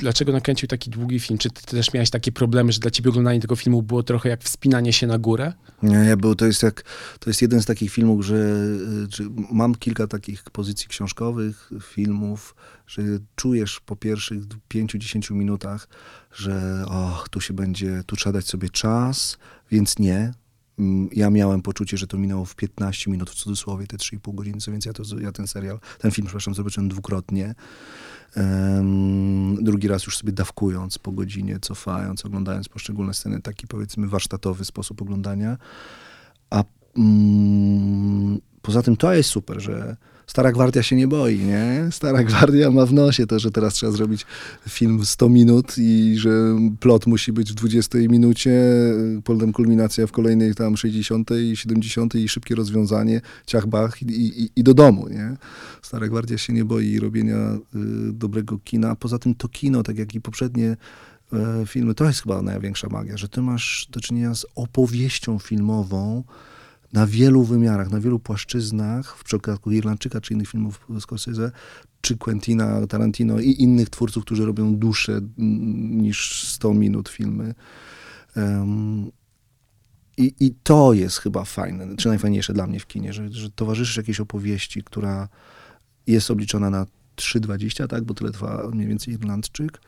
[0.00, 1.38] dlaczego nakręcił taki długi film?
[1.38, 4.42] Czy ty też miałeś takie problemy, że dla ciebie oglądanie tego filmu było trochę jak
[4.42, 5.52] wspinanie się na górę?
[5.82, 6.82] Nie, był, to jest jak,
[7.18, 8.56] to jest jeden z takich filmów, że,
[9.08, 12.54] że mam kilka takich pozycji książkowych, filmów,
[12.86, 13.02] że
[13.36, 14.42] czujesz po pierwszych
[14.74, 15.88] 5-10 minutach,
[16.32, 19.38] że och, tu się będzie, tu trzeba dać sobie czas,
[19.70, 20.32] więc nie,
[21.12, 24.72] ja miałem poczucie, że to minęło w 15 minut, w cudzysłowie, te 3,5 godziny, co
[24.72, 27.54] więc ja, to, ja ten serial, ten film, przepraszam, zobaczyłem dwukrotnie.
[28.36, 34.64] Um, drugi raz już sobie dawkując po godzinie, cofając, oglądając poszczególne sceny, taki powiedzmy warsztatowy
[34.64, 35.56] sposób oglądania.
[36.50, 36.64] A
[36.96, 39.96] um, poza tym to jest super, że
[40.30, 41.88] Stara Gwardia się nie boi, nie?
[41.90, 44.26] Stara Gwardia ma w nosie to, że teraz trzeba zrobić
[44.68, 46.30] film w 100 minut i że
[46.80, 48.50] plot musi być w 20 minucie,
[49.24, 54.50] potem kulminacja w kolejnej tam 60 i 70 i szybkie rozwiązanie, ciach bach i, i,
[54.56, 55.36] i do domu, nie?
[55.82, 58.96] Stara Gwardia się nie boi robienia y, dobrego kina.
[58.96, 60.76] Poza tym to kino, tak jak i poprzednie
[61.32, 66.24] y, filmy, to jest chyba największa magia, że ty masz do czynienia z opowieścią filmową,
[66.92, 71.52] na wielu wymiarach, na wielu płaszczyznach, w przypadku Irlandczyka czy innych filmów Scorsese,
[72.00, 77.54] czy Quentina Tarantino i innych twórców, którzy robią dłuższe niż 100 minut filmy.
[78.36, 79.10] Um,
[80.16, 83.96] i, I to jest chyba fajne, czy najfajniejsze dla mnie w kinie, że, że towarzyszysz
[83.96, 85.28] jakiejś opowieści, która
[86.06, 89.80] jest obliczona na 3,20, tak, bo tyle trwa mniej więcej Irlandczyk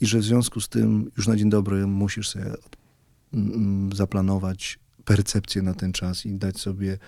[0.00, 2.54] i że w związku z tym już na dzień dobry musisz sobie
[3.92, 6.98] zaplanować percepcję na ten czas i dać sobie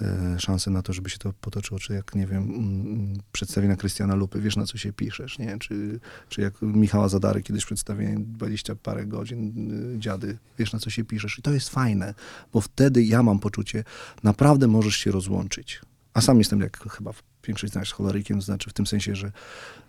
[0.00, 4.14] e, szansę na to, żeby się to potoczyło, czy jak, nie wiem, mm, przedstawienia Krystiana
[4.14, 5.58] Lupy, wiesz na co się piszesz, nie?
[5.58, 10.90] Czy, czy jak Michała Zadary kiedyś przedstawienie 20 parę godzin, y, dziady, wiesz na co
[10.90, 11.38] się piszesz.
[11.38, 12.14] I to jest fajne,
[12.52, 13.84] bo wtedy ja mam poczucie,
[14.22, 15.80] naprawdę możesz się rozłączyć.
[16.14, 17.12] A sam jestem, jak chyba
[17.46, 19.32] większość z nas, cholerykiem, znaczy w tym sensie, że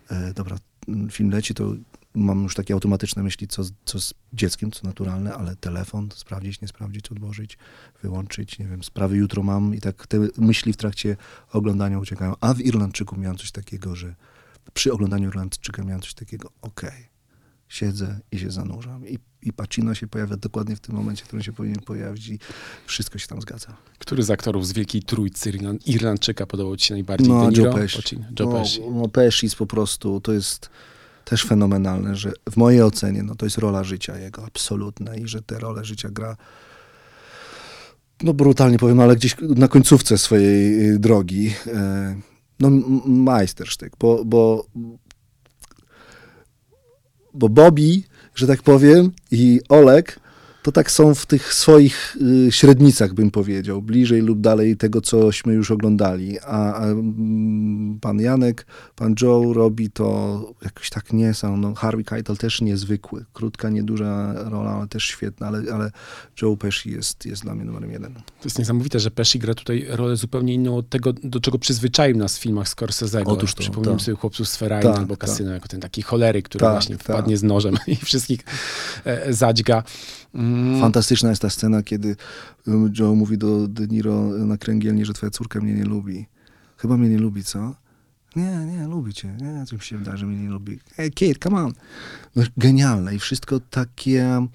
[0.10, 0.58] e, dobra,
[1.12, 1.74] film leci, to
[2.16, 6.68] mam już takie automatyczne myśli, co, co z dzieckiem, co naturalne, ale telefon, sprawdzić, nie
[6.68, 7.58] sprawdzić, odłożyć,
[8.02, 11.18] wyłączyć, nie wiem, sprawy jutro mam i tak te myśli w trakcie
[11.52, 12.34] oglądania uciekają.
[12.42, 14.16] A w Irlandczyku miałem coś takiego, że
[14.74, 17.06] przy oglądaniu Irlandczyka miałem coś takiego, okej, okay,
[17.68, 21.44] siedzę i się zanurzam i, i Pacino się pojawia dokładnie w tym momencie, w którym
[21.44, 22.40] się powinien pojawić i
[22.86, 23.78] wszystko się tam zgadza.
[24.00, 25.52] Który z aktorów z Wielkiej Trójcy
[25.86, 27.30] Irlandczyka podobał ci się najbardziej?
[27.30, 28.18] No, Joe Pesci.
[28.40, 28.82] Joe Pesci.
[28.82, 30.70] No, no Pesci jest po prostu, to jest
[31.26, 35.42] też fenomenalne, że w mojej ocenie no, to jest rola życia jego, absolutna i że
[35.42, 36.38] tę rolę życia gra
[38.24, 42.16] no brutalnie powiem, ale gdzieś na końcówce swojej y, drogi e,
[42.60, 42.70] no
[43.06, 44.66] majstersztyk, bo, bo
[47.34, 48.04] bo Bobby,
[48.36, 50.20] że tak powiem, i Olek
[50.66, 55.54] to tak są w tych swoich y, średnicach, bym powiedział, bliżej lub dalej tego, cośmy
[55.54, 56.40] już oglądali.
[56.40, 61.58] A, a mm, pan Janek, pan Joe robi to jakoś tak nie są.
[61.58, 63.26] No, Harvey Keitel też niezwykły.
[63.34, 65.92] Krótka, nieduża rola, ale też świetna, ale, ale
[66.42, 68.14] Joe Pesci jest, jest dla mnie numerem jeden.
[68.14, 72.18] To jest niesamowite, że Pesci gra tutaj rolę zupełnie inną od tego, do czego przyzwyczaił
[72.18, 73.24] nas w filmach Scorsese'ego.
[73.26, 76.60] Otóż to, Przypomnijmy sobie Chłopców z Ferrari tak, albo Kasyno, jako ten taki cholery, który
[76.60, 78.40] tak, właśnie wpadnie z nożem i wszystkich
[79.06, 79.84] e, zadźga.
[80.36, 80.55] Mm.
[80.82, 82.16] Fantastyczna jest ta scena, kiedy
[82.68, 86.26] um, Joe mówi do De Niro na kręgielni, że twoja córka mnie nie lubi.
[86.78, 87.76] Chyba mnie nie lubi, co?
[88.36, 89.38] Nie, nie, lubi cię.
[89.42, 90.80] Nie, coś się wydarzy, że mnie nie lubi.
[90.96, 91.74] Hey kid, come on.
[92.36, 94.48] No, genialne i wszystko takie...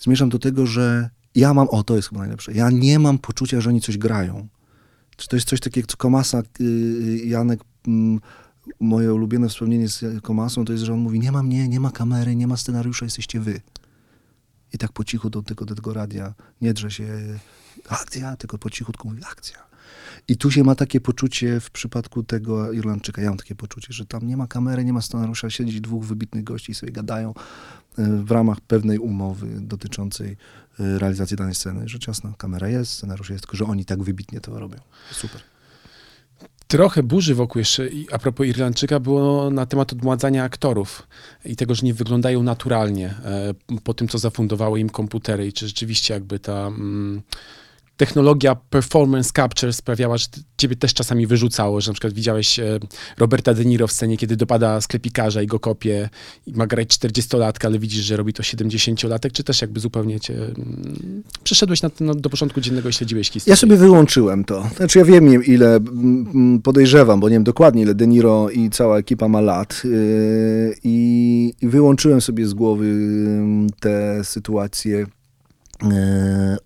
[0.00, 1.68] Zmierzam do tego, że ja mam...
[1.68, 2.52] O, to jest chyba najlepsze.
[2.52, 4.48] Ja nie mam poczucia, że oni coś grają.
[5.16, 7.60] Czy to jest coś takiego, co Komasa, yy, Janek...
[7.86, 8.20] Yy,
[8.80, 11.90] moje ulubione wspomnienie z Komasą to jest, że on mówi, nie ma mnie, nie ma
[11.90, 13.60] kamery, nie ma scenariusza, jesteście wy.
[14.72, 17.08] I tak po cichu do tego, do tego radia nie drze się
[17.88, 19.70] akcja, tylko po cichutku mówi akcja.
[20.28, 24.06] I tu się ma takie poczucie w przypadku tego Irlandczyka, ja mam takie poczucie, że
[24.06, 27.34] tam nie ma kamery, nie ma scenariusza, siedzi dwóch wybitnych gości i sobie gadają
[27.98, 30.36] e, w ramach pewnej umowy dotyczącej
[30.80, 31.88] e, realizacji danej sceny.
[31.88, 34.78] Rzecz jasna, kamera jest, scenariusz jest, tylko że oni tak wybitnie to robią.
[35.10, 35.49] Super.
[36.70, 41.06] Trochę burzy wokół jeszcze, a propos Irlandczyka, było na temat odmładzania aktorów
[41.44, 43.54] i tego, że nie wyglądają naturalnie e,
[43.84, 46.66] po tym, co zafundowały im komputery i czy rzeczywiście jakby ta...
[46.66, 47.22] Mm,
[48.00, 52.78] technologia performance capture sprawiała, że ciebie też czasami wyrzucało, że na przykład widziałeś e,
[53.18, 56.08] Roberta De Niro w scenie, kiedy dopada sklepikarza i go kopie
[56.46, 60.34] i ma grać 40-latka, ale widzisz, że robi to 70-latek, czy też jakby zupełnie cię...
[60.34, 63.52] Mm, przeszedłeś na, no, do porządku dziennego i śledziłeś historię?
[63.52, 64.70] Ja sobie wyłączyłem to.
[64.76, 65.80] Znaczy ja wiem, ile
[66.62, 71.52] podejrzewam, bo nie wiem dokładnie, ile De Niro i cała ekipa ma lat yy, i
[71.62, 75.06] wyłączyłem sobie z głowy mm, te sytuacje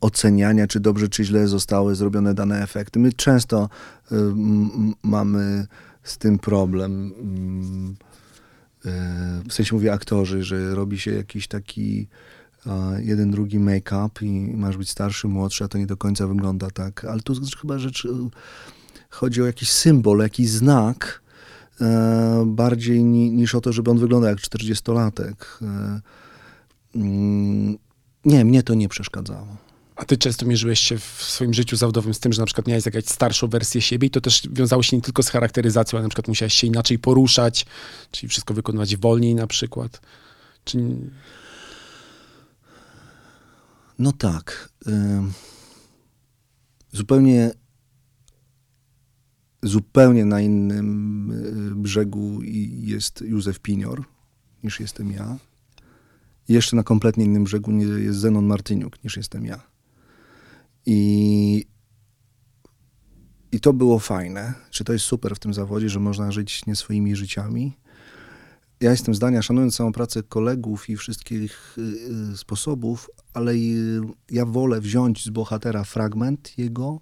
[0.00, 2.98] oceniania, czy dobrze, czy źle zostały zrobione dane efekty.
[2.98, 3.68] My często
[4.12, 4.16] e,
[5.02, 5.66] mamy
[6.02, 7.12] z tym problem.
[8.84, 8.90] E,
[9.48, 12.08] w sensie mówię aktorzy, że robi się jakiś taki
[12.98, 17.04] jeden, drugi make-up i masz być starszy, młodszy, a to nie do końca wygląda tak.
[17.04, 18.08] Ale tu chyba rzecz
[19.10, 21.22] chodzi o jakiś symbol, jakiś znak,
[22.46, 25.34] bardziej niż o to, żeby on wyglądał jak 40-latek.
[28.24, 29.56] Nie, mnie to nie przeszkadzało.
[29.96, 32.86] A ty często mierzyłeś się w swoim życiu zawodowym z tym, że na przykład miałeś
[32.86, 36.08] jakąś starszą wersję siebie i to też wiązało się nie tylko z charakteryzacją, ale na
[36.08, 37.66] przykład musiałeś się inaczej poruszać,
[38.10, 40.00] czyli wszystko wykonywać wolniej na przykład.
[40.64, 40.78] Czy...
[43.98, 44.68] No tak.
[46.92, 47.50] Zupełnie
[49.62, 51.30] zupełnie na innym
[51.72, 54.04] y, brzegu jest Józef Pinior
[54.64, 55.36] niż jestem ja.
[56.48, 59.60] Jeszcze na kompletnie innym brzegu jest Zenon Martyniuk niż jestem ja.
[60.86, 61.66] I,
[63.52, 64.54] I to było fajne.
[64.70, 67.76] Czy to jest super w tym zawodzie, że można żyć nie swoimi życiami?
[68.80, 71.82] Ja jestem zdania, szanując całą pracę kolegów i wszystkich y,
[72.32, 77.00] y, sposobów, ale y, ja wolę wziąć z bohatera fragment jego,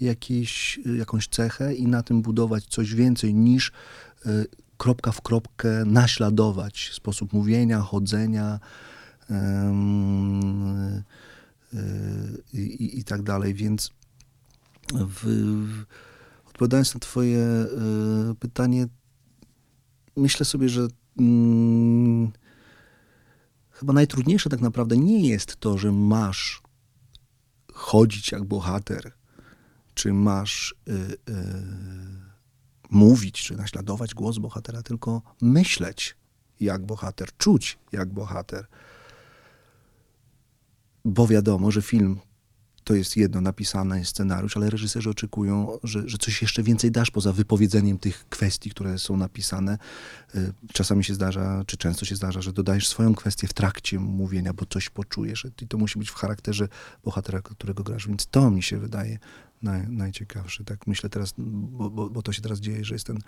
[0.00, 3.72] jakieś, jakąś cechę i na tym budować coś więcej niż
[4.76, 8.60] kropka w kropkę naśladować sposób mówienia, chodzenia
[12.52, 13.54] i, i tak dalej.
[13.54, 13.90] Więc
[14.94, 15.24] w,
[15.66, 15.84] w,
[16.48, 17.66] odpowiadając na Twoje
[18.40, 18.86] pytanie,
[20.16, 22.32] myślę sobie, że hmm,
[23.70, 26.62] chyba najtrudniejsze tak naprawdę nie jest to, że masz
[27.72, 29.12] chodzić jak bohater,
[29.94, 32.25] czy masz y, y,
[32.90, 36.16] mówić, czy naśladować głos bohatera, tylko myśleć
[36.60, 38.66] jak bohater, czuć jak bohater.
[41.04, 42.20] Bo wiadomo, że film
[42.86, 47.32] to jest jedno, napisany scenariusz, ale reżyserzy oczekują, że, że coś jeszcze więcej dasz poza
[47.32, 49.78] wypowiedzeniem tych kwestii, które są napisane.
[50.34, 54.52] Y, czasami się zdarza, czy często się zdarza, że dodajesz swoją kwestię w trakcie mówienia,
[54.52, 55.46] bo coś poczujesz.
[55.62, 56.68] I to musi być w charakterze
[57.04, 58.08] bohatera, którego grasz.
[58.08, 59.18] Więc to mi się wydaje
[59.66, 60.64] naj, najciekawsze.
[60.64, 63.18] Tak myślę teraz, bo, bo, bo to się teraz dzieje, że jest ten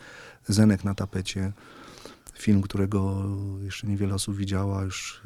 [0.48, 1.52] Zenek na tapecie
[2.38, 3.24] film, którego
[3.62, 5.22] jeszcze niewiele osób widziała, już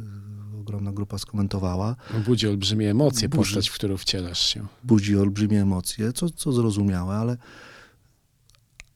[0.55, 1.96] y, ogromna grupa skomentowała.
[2.27, 4.66] Budzi olbrzymie emocje, budzi, postać, w którą wcielasz się.
[4.85, 7.37] Budzi olbrzymie emocje, co, co zrozumiałe, ale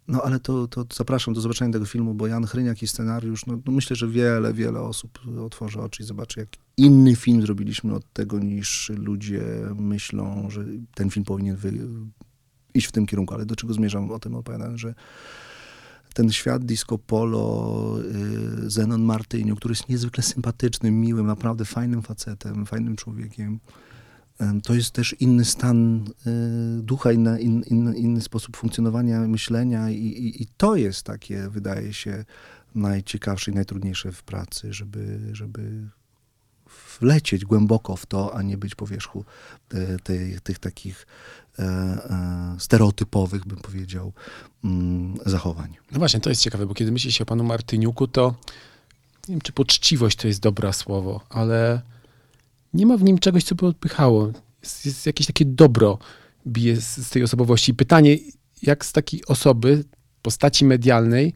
[0.09, 3.59] no ale to, to zapraszam do zobaczenia tego filmu, bo Jan Chryniak i scenariusz, no,
[3.67, 8.13] no, myślę, że wiele, wiele osób otworzy oczy i zobaczy, jak inny film zrobiliśmy od
[8.13, 9.43] tego, niż ludzie
[9.77, 10.65] myślą, że
[10.95, 11.73] ten film powinien wy...
[12.75, 13.35] iść w tym kierunku.
[13.35, 14.95] Ale do czego zmierzam o tym opowiadając, że
[16.15, 17.97] ten świat disco polo,
[18.65, 23.61] y, Zenon Martyniu, który jest niezwykle sympatycznym, miłym, naprawdę fajnym facetem, fajnym człowiekiem.
[24.63, 30.43] To jest też inny stan y, ducha, inny, inny, inny sposób funkcjonowania, myślenia i, i,
[30.43, 32.25] i, to jest takie, wydaje się,
[32.77, 35.89] najciekawsze i najtrudniejsze w pracy, żeby, żeby
[37.01, 39.25] wlecieć głęboko w to, a nie być po wierzchu
[39.75, 41.07] e, tej, tych takich
[41.59, 44.13] e, e, stereotypowych, bym powiedział,
[44.65, 45.77] mm, zachowań.
[45.93, 48.35] No właśnie, to jest ciekawe, bo kiedy myśli się o panu Martyniuku, to
[49.29, 51.83] nie wiem, czy poczciwość to jest dobre słowo, ale
[52.75, 54.33] nie ma w nim czegoś, co by odpychało.
[54.63, 55.99] Jest, jest jakieś takie dobro
[56.47, 57.75] bije z, z tej osobowości.
[57.75, 58.17] Pytanie,
[58.63, 59.85] jak z takiej osoby,
[60.23, 61.35] postaci medialnej,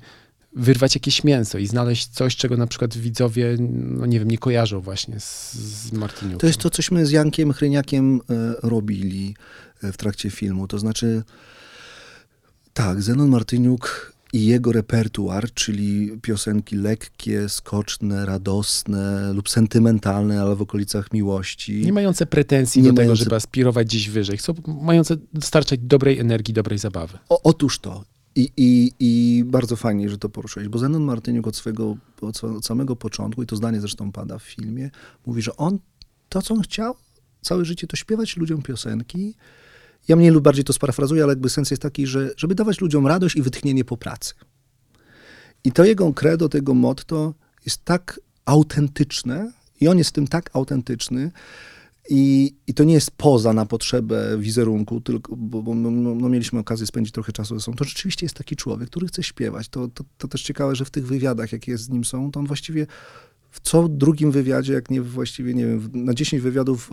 [0.57, 4.81] wyrwać jakieś mięso i znaleźć coś, czego na przykład widzowie, no nie wiem, nie kojarzą
[4.81, 6.39] właśnie z, z Martyniukiem.
[6.39, 9.37] To jest to, cośmy z Jankiem Chryniakiem e, robili
[9.83, 10.69] e, w trakcie filmu.
[10.69, 11.23] To znaczy,
[12.73, 20.63] tak, Zenon Martyniuk i jego repertuar, czyli piosenki lekkie, skoczne, radosne lub sentymentalne, ale w
[20.63, 21.83] okolicach miłości.
[21.85, 23.15] Nie mające pretensji nie do mające...
[23.15, 24.37] tego, żeby aspirować gdzieś wyżej.
[24.37, 27.19] Chcą, mające dostarczać dobrej energii, dobrej zabawy.
[27.29, 28.05] O, otóż to.
[28.37, 32.67] I, i, I bardzo fajnie, że to poruszyłeś, bo Zenon Martyniuk od, swego, od, od
[32.67, 34.91] samego początku, i to zdanie zresztą pada w filmie,
[35.27, 35.79] mówi, że on
[36.29, 36.95] to, co on chciał
[37.41, 39.35] całe życie, to śpiewać ludziom piosenki.
[40.09, 43.07] Ja mniej lub bardziej to sparafrazuję, ale jakby sens jest taki, że żeby dawać ludziom
[43.07, 44.35] radość i wytchnienie po pracy.
[45.65, 47.35] I to jego credo, tego motto
[47.65, 51.31] jest tak autentyczne i on jest w tym tak autentyczny,
[52.09, 56.29] i, I to nie jest poza na potrzebę wizerunku, tylko, bo, bo no, no, no
[56.29, 57.77] mieliśmy okazję spędzić trochę czasu ze sobą.
[57.77, 59.69] To rzeczywiście jest taki człowiek, który chce śpiewać.
[59.69, 62.47] To, to, to też ciekawe, że w tych wywiadach, jakie z nim są, to on
[62.47, 62.87] właściwie
[63.51, 66.93] w co drugim wywiadzie, jak nie właściwie, nie wiem, na 10 wywiadów,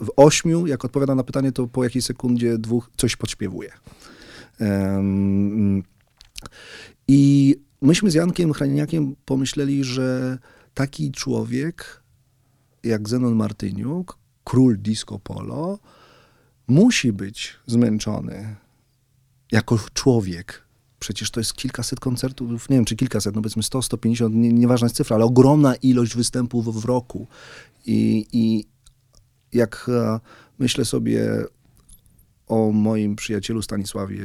[0.00, 3.70] w ośmiu, jak odpowiada na pytanie, to po jakiej sekundzie, dwóch coś podśpiewuje.
[7.08, 10.38] I myśmy z Jankiem Chraniakiem pomyśleli, że
[10.74, 12.02] taki człowiek
[12.82, 15.78] jak Zenon Martyniuk, król disco polo,
[16.68, 18.56] musi być zmęczony
[19.52, 20.62] jako człowiek.
[20.98, 24.84] Przecież to jest kilkaset koncertów, nie wiem czy kilkaset, no powiedzmy 100, 150, nie, nieważna
[24.84, 27.26] jest cyfra, ale ogromna ilość występów w roku.
[27.86, 28.64] I, i
[29.52, 30.20] jak e,
[30.58, 31.44] myślę sobie
[32.46, 34.24] o moim przyjacielu Stanisławie,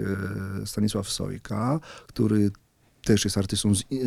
[0.66, 2.52] Stanisław Sojka, który
[3.06, 4.00] też jest artystą z, yy,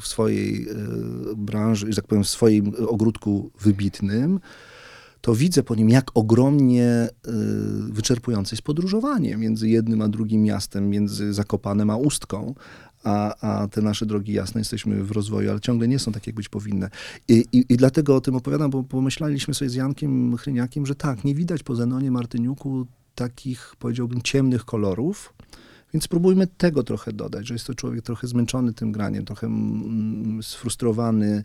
[0.00, 4.40] w swojej yy, branży, że tak powiem, w swoim ogródku wybitnym,
[5.20, 7.08] to widzę po nim, jak ogromnie
[7.88, 12.54] wyczerpujące jest podróżowanie między jednym a drugim miastem, między Zakopanem a Ustką.
[13.04, 16.36] A, a te nasze drogi jasne, jesteśmy w rozwoju, ale ciągle nie są takie, jak
[16.36, 16.88] być powinny.
[17.28, 21.24] I, i, i dlatego o tym opowiadam, bo pomyśleliśmy sobie z Jankiem Chryniakiem, że tak,
[21.24, 25.34] nie widać po Zenonie Martyniuku takich, powiedziałbym, ciemnych kolorów,
[25.94, 30.42] więc spróbujmy tego trochę dodać, że jest to człowiek trochę zmęczony tym graniem, trochę mm,
[30.42, 31.44] sfrustrowany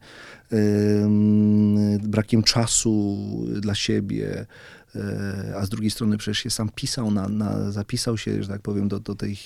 [1.99, 3.17] brakiem czasu
[3.61, 4.45] dla siebie,
[4.95, 8.61] e, a z drugiej strony przecież się sam pisał, na, na, zapisał się, że tak
[8.61, 9.37] powiem, do, do, tej,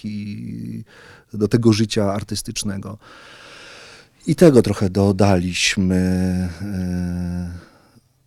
[1.34, 2.98] do tego życia artystycznego.
[4.28, 5.96] I tego trochę dodaliśmy
[6.62, 6.70] e,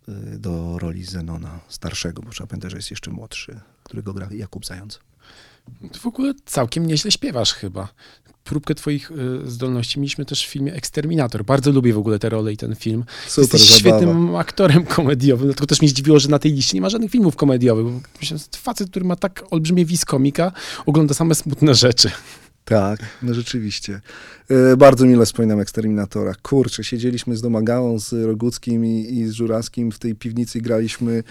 [0.07, 4.65] e, do roli Zenona starszego, bo trzeba pamiętać, że jest jeszcze młodszy, którego gra Jakub
[4.65, 4.99] Zając.
[5.91, 7.87] Ty w ogóle całkiem nieźle śpiewasz chyba.
[8.43, 11.45] Próbkę twoich y, zdolności mieliśmy też w filmie Eksterminator.
[11.45, 13.03] Bardzo lubię w ogóle tę rolę i ten film.
[13.27, 13.79] Super Jesteś zabawa.
[13.99, 15.47] świetnym aktorem komediowym.
[15.47, 17.85] Dlatego też mnie zdziwiło, że na tej liście nie ma żadnych filmów komediowych.
[18.21, 20.51] Myślę, że facet, który ma tak olbrzymie wiz komika,
[20.85, 22.11] ogląda same smutne rzeczy.
[22.65, 24.01] Tak, no rzeczywiście.
[24.49, 26.33] E, bardzo mile wspominam Eksterminatora.
[26.41, 31.23] Kurczę, siedzieliśmy z Domagałą, z Roguckim i, i z Żurawskim w tej piwnicy graliśmy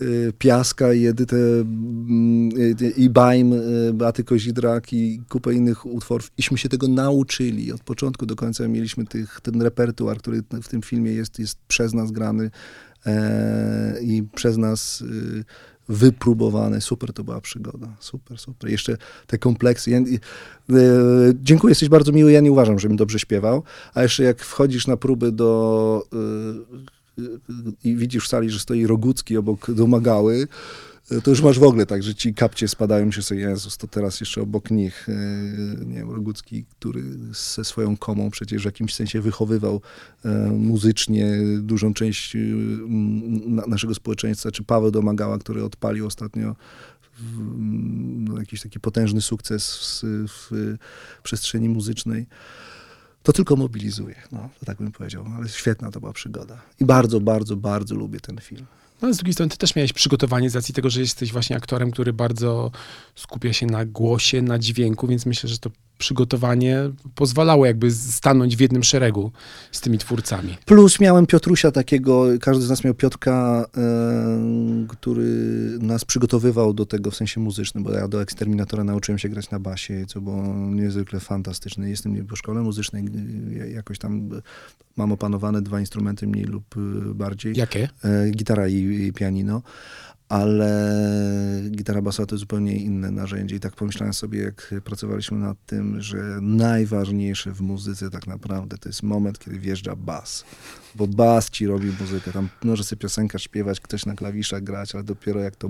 [0.00, 0.04] e,
[0.38, 2.50] Piaska i Edytę mm,
[2.96, 3.56] i Bajm, e,
[3.92, 6.30] Beaty Kozidrak i kupę innych utworów.
[6.38, 7.72] Iśmy się tego nauczyli.
[7.72, 11.94] Od początku do końca mieliśmy tych, ten repertuar, który w tym filmie jest, jest przez
[11.94, 12.50] nas grany
[14.00, 15.44] i przez nas y,
[15.90, 16.80] wypróbowane.
[16.80, 17.88] Super to była przygoda.
[18.00, 18.70] Super, super.
[18.70, 19.90] Jeszcze te kompleksy.
[19.90, 20.04] Ja, e,
[21.34, 22.32] dziękuję, jesteś bardzo miły.
[22.32, 23.62] Ja nie uważam, żebym dobrze śpiewał.
[23.94, 26.02] A jeszcze jak wchodzisz na próby do
[27.18, 27.26] e, e,
[27.84, 30.48] i widzisz w sali, że stoi Rogucki obok domagały,
[31.24, 34.20] to już masz w ogóle tak, że ci kapcie spadają się sobie, Jezus, to teraz
[34.20, 39.20] jeszcze obok nich, e, nie wiem, Rogucki, który ze swoją komą przecież w jakimś sensie
[39.20, 39.80] wychowywał
[40.24, 42.38] e, muzycznie dużą część e,
[43.66, 46.56] naszego społeczeństwa, czy Paweł Domagała, który odpalił ostatnio
[48.18, 52.26] no, jakiś taki potężny sukces w, w przestrzeni muzycznej.
[53.22, 56.60] To tylko mobilizuje, no, tak bym powiedział, ale świetna to była przygoda.
[56.80, 58.66] I bardzo, bardzo, bardzo lubię ten film.
[59.02, 61.56] No ale z drugiej strony ty też miałeś przygotowanie z racji tego, że jesteś właśnie
[61.56, 62.70] aktorem, który bardzo
[63.14, 68.60] skupia się na głosie, na dźwięku, więc myślę, że to przygotowanie pozwalało jakby stanąć w
[68.60, 69.32] jednym szeregu
[69.72, 70.56] z tymi twórcami.
[70.64, 75.28] Plus miałem Piotrusia takiego, każdy z nas miał Piotrka, e, który
[75.80, 79.58] nas przygotowywał do tego w sensie muzycznym, bo ja do Eksterminatora nauczyłem się grać na
[79.58, 81.90] basie, co było niezwykle fantastyczne.
[81.90, 83.04] Jestem po szkole muzycznej,
[83.74, 84.28] jakoś tam
[84.96, 86.74] mam opanowane dwa instrumenty mniej lub
[87.14, 87.56] bardziej.
[87.56, 87.88] Jakie?
[88.04, 89.62] E, gitara i, i pianino,
[90.30, 93.56] ale gitara basowa to zupełnie inne narzędzie.
[93.56, 98.88] I tak pomyślałem sobie, jak pracowaliśmy nad tym, że najważniejsze w muzyce tak naprawdę to
[98.88, 100.44] jest moment, kiedy wjeżdża bas.
[100.94, 102.32] Bo bas ci robi muzykę.
[102.32, 105.68] Tam może sobie piosenka śpiewać, ktoś na klawiszach grać, ale dopiero jak to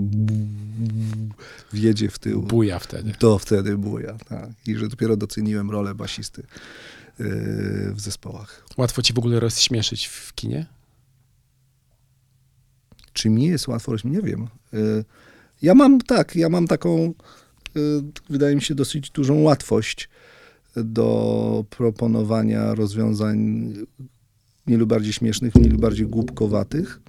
[1.72, 3.12] wjedzie w tył, Buja wtedy.
[3.18, 4.14] to wtedy buja.
[4.28, 4.50] Tak.
[4.66, 6.42] I że dopiero doceniłem rolę basisty
[7.18, 7.26] yy,
[7.94, 8.64] w zespołach.
[8.76, 10.66] Łatwo ci w ogóle rozśmieszyć w kinie?
[13.12, 14.04] Czy mi jest łatwo robić?
[14.04, 14.48] Nie wiem.
[14.74, 15.04] Y,
[15.62, 17.14] Ja mam tak, ja mam taką,
[17.76, 17.80] y,
[18.30, 20.08] wydaje mi się, dosyć dużą łatwość
[20.76, 23.38] do proponowania rozwiązań
[24.66, 27.00] mniej lub bardziej śmiesznych, mniej lub bardziej głupkowatych.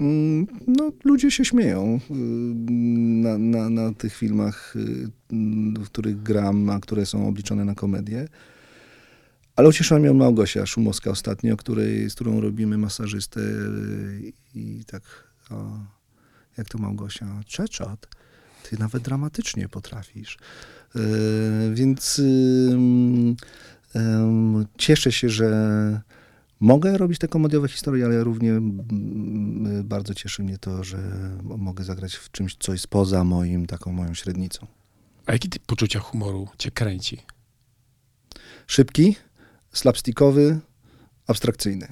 [0.00, 2.14] Mm, No, ludzie się śmieją y,
[3.22, 4.74] na, na, na tych filmach,
[5.78, 8.28] w których gram, a które są obliczone na komedię.
[9.62, 15.02] Ale ucieszyła mnie Małgosia Szumowska ostatnio, której, z którą robimy masażystę y, i tak,
[15.50, 15.78] o,
[16.58, 17.26] jak to Małgosia?
[17.46, 18.08] Czeczot,
[18.62, 20.38] ty nawet dramatycznie potrafisz.
[20.96, 21.00] Y,
[21.74, 22.22] więc
[24.78, 26.00] cieszę się, że
[26.60, 28.52] mogę robić te komediowe historie, ale równie
[29.84, 30.98] bardzo cieszy mnie to, że
[31.42, 34.66] mogę zagrać w czymś, co jest poza moim, taką moją średnicą.
[35.26, 37.18] A jaki typ poczucia humoru cię kręci?
[38.66, 39.16] Szybki,
[39.72, 40.58] slapstickowy,
[41.26, 41.88] abstrakcyjny.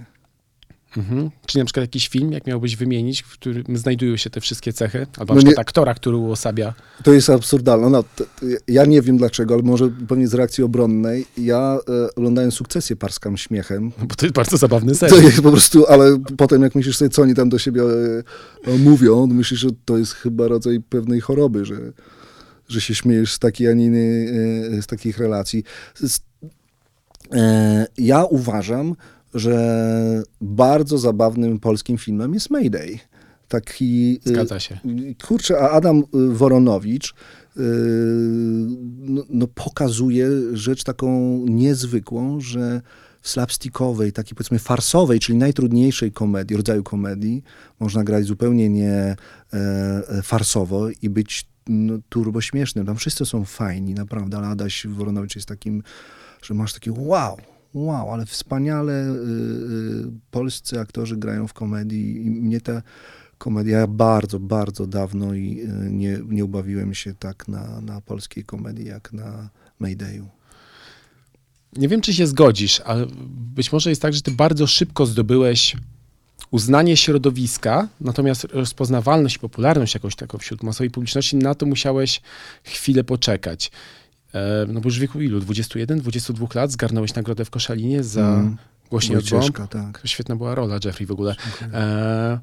[0.97, 1.31] Mhm.
[1.47, 5.07] Czy na przykład jakiś film, jak miałbyś wymienić, w którym znajdują się te wszystkie cechy?
[5.19, 6.75] Albo No na przykład nie- aktora, który uosabia.
[7.05, 7.91] To jest absurdalne.
[7.91, 11.27] No, to, to ja nie wiem dlaczego, ale może pewnie z reakcji obronnej.
[11.39, 13.93] Ja e, oglądałem sukcesję parskam śmiechem.
[13.99, 15.23] No Bo to jest bardzo zabawny To serial.
[15.23, 18.23] jest po prostu, ale potem jak myślisz sobie, co oni tam do siebie e,
[18.73, 21.77] e, mówią, to myślisz, że to jest chyba rodzaj pewnej choroby, że,
[22.69, 23.89] że się śmiejesz z takiej, a nie
[24.79, 25.65] e, z takich relacji.
[25.95, 26.21] Z,
[27.99, 28.95] ja uważam,
[29.35, 32.99] że bardzo zabawnym polskim filmem jest Mayday.
[33.49, 34.79] Taki, e, Zgadza się.
[35.27, 37.15] Kurczę, a Adam y, Woronowicz y,
[38.99, 42.81] no, no, pokazuje rzecz taką niezwykłą, że
[43.23, 47.43] slapstickowej, takiej powiedzmy farsowej, czyli najtrudniejszej komedii, rodzaju komedii,
[47.81, 49.17] można grać zupełnie nie e,
[49.53, 52.87] e, farsowo i być no, turbo śmiesznym.
[52.87, 55.83] Tam wszyscy są fajni, naprawdę, ale Adaś Woronowicz jest takim,
[56.43, 57.37] że masz takie wow,
[57.75, 62.83] wow, ale wspaniale y, y, polscy aktorzy grają w komedii i mnie ta
[63.39, 68.45] komedia, ja bardzo, bardzo dawno i y, nie, nie ubawiłem się tak na, na polskiej
[68.45, 70.29] komedii jak na Maydayu.
[71.77, 75.77] Nie wiem, czy się zgodzisz, ale być może jest tak, że ty bardzo szybko zdobyłeś
[76.51, 82.21] uznanie środowiska, natomiast rozpoznawalność popularność jakoś taką wśród masowej publiczności, na to musiałeś
[82.65, 83.71] chwilę poczekać.
[84.35, 85.41] E, no bo już w wieku ilu?
[85.41, 88.57] 21, 22 lat zgarnąłeś nagrodę w Koszalinie za mm.
[88.91, 89.71] Głośniej od bomb.
[89.71, 90.03] tak.
[90.05, 91.37] Świetna była rola Jeffrey w ogóle.
[91.73, 92.41] E,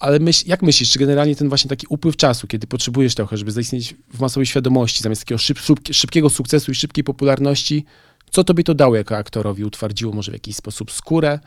[0.00, 3.50] ale myśl, jak myślisz, czy generalnie ten właśnie taki upływ czasu, kiedy potrzebujesz trochę, żeby
[3.50, 5.58] zaistnieć w masowej świadomości, zamiast takiego szyb,
[5.92, 7.84] szybkiego sukcesu i szybkiej popularności,
[8.30, 9.64] co tobie to dało jako aktorowi?
[9.64, 11.38] Utwardziło może w jakiś sposób skórę?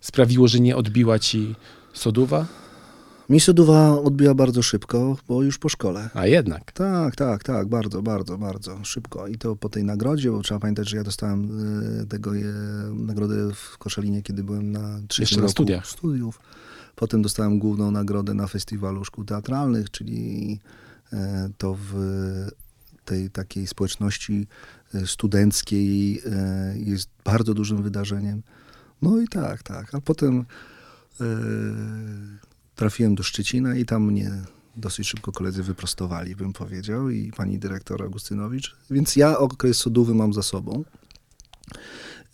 [0.00, 1.54] Sprawiło, że nie odbiła ci
[1.92, 2.46] soduwa?
[3.28, 6.10] Mi soduwa odbiła bardzo szybko, bo już po szkole.
[6.14, 6.72] A jednak.
[6.72, 9.26] Tak, tak, tak, bardzo, bardzo, bardzo szybko.
[9.28, 11.60] I to po tej nagrodzie, bo trzeba pamiętać, że ja dostałem
[12.02, 12.44] y, tego y,
[12.94, 15.86] nagrodę w Koszalinie, kiedy byłem na trzecim roku studiach.
[15.86, 16.40] studiów.
[16.96, 20.60] Potem dostałem główną nagrodę na festiwalu szkół teatralnych, czyli
[21.12, 21.16] y,
[21.58, 21.94] to w
[23.04, 24.46] tej takiej społeczności
[25.06, 26.22] studenckiej
[26.74, 28.42] jest bardzo dużym wydarzeniem.
[29.02, 29.94] No i tak, tak.
[29.94, 30.44] A potem
[32.76, 34.30] trafiłem do Szczecina i tam mnie
[34.76, 38.76] dosyć szybko koledzy wyprostowali, bym powiedział, i pani dyrektor Augustynowicz.
[38.90, 40.84] Więc ja okres sodówy mam za sobą.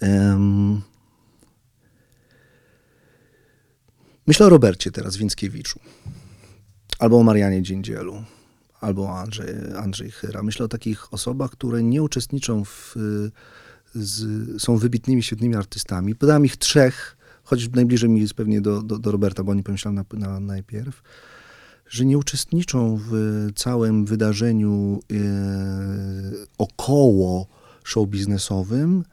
[0.00, 0.82] Um,
[4.26, 5.80] myślę o Robercie teraz Więckiewiczu,
[6.98, 8.24] albo o Marianie Dziędzielu,
[8.80, 10.42] albo o Andrzej, Andrzej Chyra.
[10.42, 12.94] Myślę o takich osobach, które nie uczestniczą w,
[13.94, 16.14] z, są wybitnymi, świetnymi artystami.
[16.14, 20.04] Podałem ich trzech, choć najbliżej mi jest pewnie do, do, do Roberta, bo nie pomyślałem
[20.12, 21.02] na, na, najpierw,
[21.88, 23.12] że nie uczestniczą w
[23.54, 25.16] całym wydarzeniu e,
[26.58, 27.46] około
[27.84, 29.04] show biznesowym,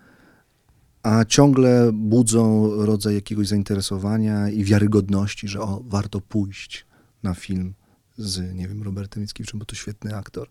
[1.03, 6.85] a ciągle budzą rodzaj jakiegoś zainteresowania i wiarygodności, że o, warto pójść
[7.23, 7.73] na film
[8.17, 10.47] z, nie wiem, Robertem Mickiewiczem, bo to świetny aktor.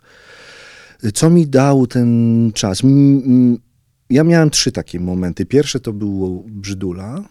[1.14, 2.82] Co mi dał ten czas?
[4.10, 5.46] Ja miałem trzy takie momenty.
[5.46, 7.24] Pierwsze to było Brzydula,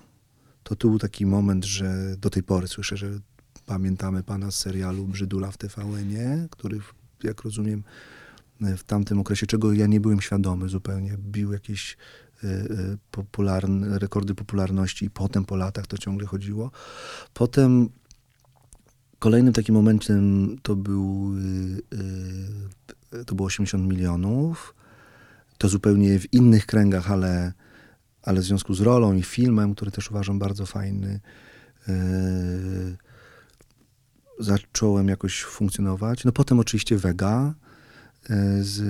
[0.68, 3.20] to tu był taki moment, że do tej pory słyszę, że
[3.66, 6.80] pamiętamy pana z serialu Brzydula w TVN-ie, który,
[7.24, 7.84] jak rozumiem,
[8.62, 11.98] w tamtym okresie, czego ja nie byłem świadomy zupełnie, bił jakieś
[12.44, 16.72] y, y, popularne, rekordy popularności i potem po latach to ciągle chodziło.
[17.34, 17.90] Potem
[19.20, 21.34] kolejnym takim momentem to był
[23.14, 24.76] y, to było 80 milionów.
[25.58, 27.54] To zupełnie w innych kręgach, ale
[28.28, 31.20] ale w związku z rolą i filmem, który też uważam bardzo fajny,
[31.88, 31.96] yy,
[34.40, 36.24] zacząłem jakoś funkcjonować.
[36.26, 37.54] No potem oczywiście Vega
[38.30, 38.84] yy, z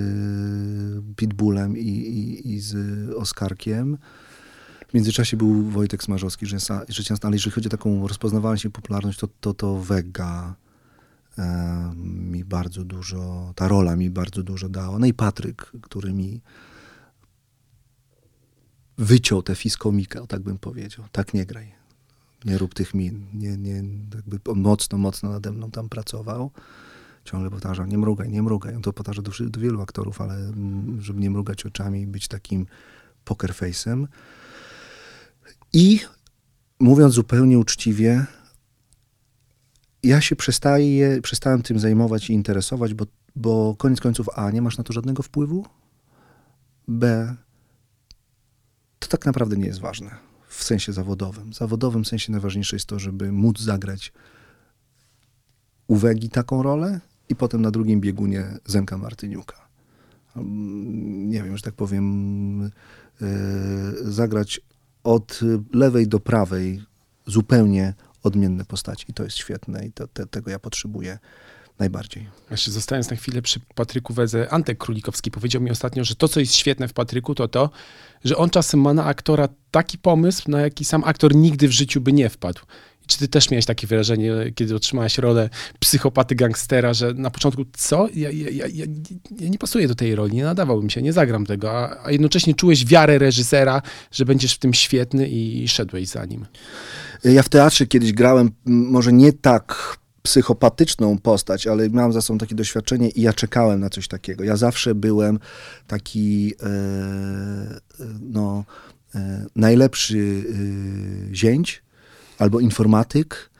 [1.16, 2.74] Pitbullem i, i, i, z
[3.14, 3.98] Oskarkiem.
[4.88, 6.56] W międzyczasie był Wojtek Smarzowski, że
[7.22, 10.54] ale jeżeli chodzi o taką rozpoznawalność i popularność, to, to, to Vega
[11.38, 11.44] yy,
[12.04, 14.98] mi bardzo dużo, ta rola mi bardzo dużo dała.
[14.98, 16.40] No i Patryk, który mi
[18.98, 21.04] wyciął tę fiskomikę, tak bym powiedział.
[21.12, 21.72] Tak nie graj.
[22.44, 23.26] Nie rób tych min.
[23.34, 23.84] Nie, nie,
[24.14, 26.50] jakby mocno, mocno nade mną tam pracował.
[27.24, 28.76] Ciągle powtarza, nie mrugaj, nie mrugaj.
[28.76, 32.66] On to powtarza do, do wielu aktorów, ale mm, żeby nie mrugać oczami, być takim
[33.24, 34.06] poker face'em.
[35.72, 36.00] I
[36.80, 38.26] mówiąc zupełnie uczciwie,
[40.02, 43.04] ja się przestaję, przestałem tym zajmować i interesować, bo,
[43.36, 45.66] bo koniec końców A, nie masz na to żadnego wpływu,
[46.88, 47.34] B,
[48.98, 50.10] to tak naprawdę nie jest ważne
[50.48, 51.50] w sensie zawodowym.
[51.52, 54.12] W zawodowym sensie najważniejsze jest to, żeby móc zagrać
[55.86, 59.68] uwagi taką rolę i potem na drugim biegunie Zenka Martyniuka.
[61.26, 62.62] Nie wiem, że tak powiem,
[63.20, 64.60] yy, zagrać
[65.04, 65.40] od
[65.72, 66.82] lewej do prawej
[67.26, 69.04] zupełnie odmienne postaci.
[69.08, 71.18] I to jest świetne i to, te, tego ja potrzebuję
[71.78, 72.26] najbardziej.
[72.50, 76.40] Jeszcze zostając na chwilę przy Patryku Wedze, Antek Królikowski powiedział mi ostatnio, że to, co
[76.40, 77.70] jest świetne w Patryku, to to,
[78.24, 82.00] że on czasem ma na aktora taki pomysł, na jaki sam aktor nigdy w życiu
[82.00, 82.60] by nie wpadł.
[83.04, 85.50] I czy ty też miałeś takie wrażenie, kiedy otrzymałeś rolę
[85.80, 88.08] psychopaty gangstera, że na początku, co?
[88.14, 88.84] Ja, ja, ja, ja,
[89.40, 92.54] ja nie pasuję do tej roli, nie nadawałbym się, nie zagram tego, a, a jednocześnie
[92.54, 96.46] czułeś wiarę reżysera, że będziesz w tym świetny i szedłeś za nim.
[97.24, 102.54] Ja w teatrze kiedyś grałem, może nie tak psychopatyczną postać, ale miałem za sobą takie
[102.54, 104.44] doświadczenie i ja czekałem na coś takiego.
[104.44, 105.38] Ja zawsze byłem
[105.86, 106.68] taki, e,
[108.20, 108.64] no,
[109.14, 110.44] e, najlepszy
[111.30, 111.82] e, zięć
[112.38, 113.50] albo informatyk,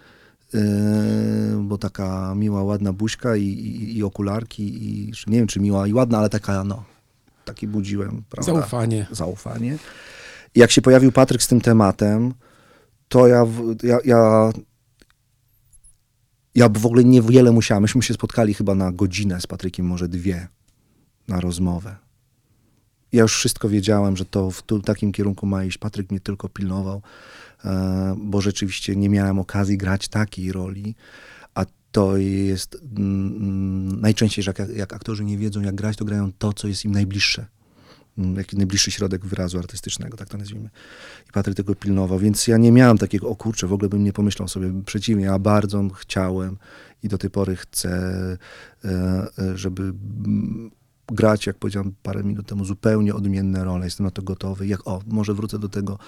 [0.55, 0.59] e,
[1.63, 5.93] bo taka miła, ładna buźka i, i, i okularki, i nie wiem czy miła i
[5.93, 6.85] ładna, ale taka, no,
[7.45, 8.53] taki budziłem, prawda?
[8.53, 9.07] Zaufanie.
[9.11, 9.79] Zaufanie.
[10.55, 12.35] I jak się pojawił Patryk z tym tematem,
[13.09, 13.47] to ja,
[13.83, 14.53] ja, ja,
[16.59, 17.83] ja w ogóle niewiele musiałem.
[17.83, 20.49] Myśmy się spotkali chyba na godzinę z Patrykiem, może dwie,
[21.29, 21.97] na rozmowę.
[23.13, 25.79] Ja już wszystko wiedziałem, że to w takim kierunku ma iść.
[25.79, 27.03] Patryk mnie tylko pilnował,
[27.65, 30.95] e, bo rzeczywiście nie miałem okazji grać takiej roli.
[31.55, 36.33] A to jest mm, najczęściej, że jak, jak aktorzy nie wiedzą, jak grać, to grają
[36.39, 37.47] to, co jest im najbliższe.
[38.37, 40.71] Jaki najbliższy środek wyrazu artystycznego, tak to nazwijmy.
[41.29, 44.13] I Patryk tego pilnował, więc ja nie miałem takiego, o kurczę, w ogóle bym nie
[44.13, 44.83] pomyślał sobie.
[44.87, 46.57] Przeciwnie, ja bardzo chciałem
[47.03, 47.91] i do tej pory chcę,
[48.85, 48.89] e,
[49.39, 49.93] e, żeby
[51.09, 53.85] grać, jak powiedziałem parę minut temu, zupełnie odmienne role.
[53.85, 54.67] Jestem na to gotowy.
[54.67, 55.99] Jak, o, może wrócę do tego,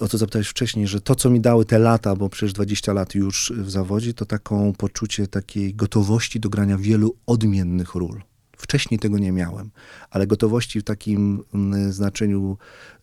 [0.00, 3.14] o co zapytałeś wcześniej, że to, co mi dały te lata, bo przecież 20 lat
[3.14, 8.22] już w zawodzie, to taką poczucie takiej gotowości do grania wielu odmiennych ról.
[8.56, 9.70] Wcześniej tego nie miałem,
[10.10, 12.56] ale gotowości w takim mm, znaczeniu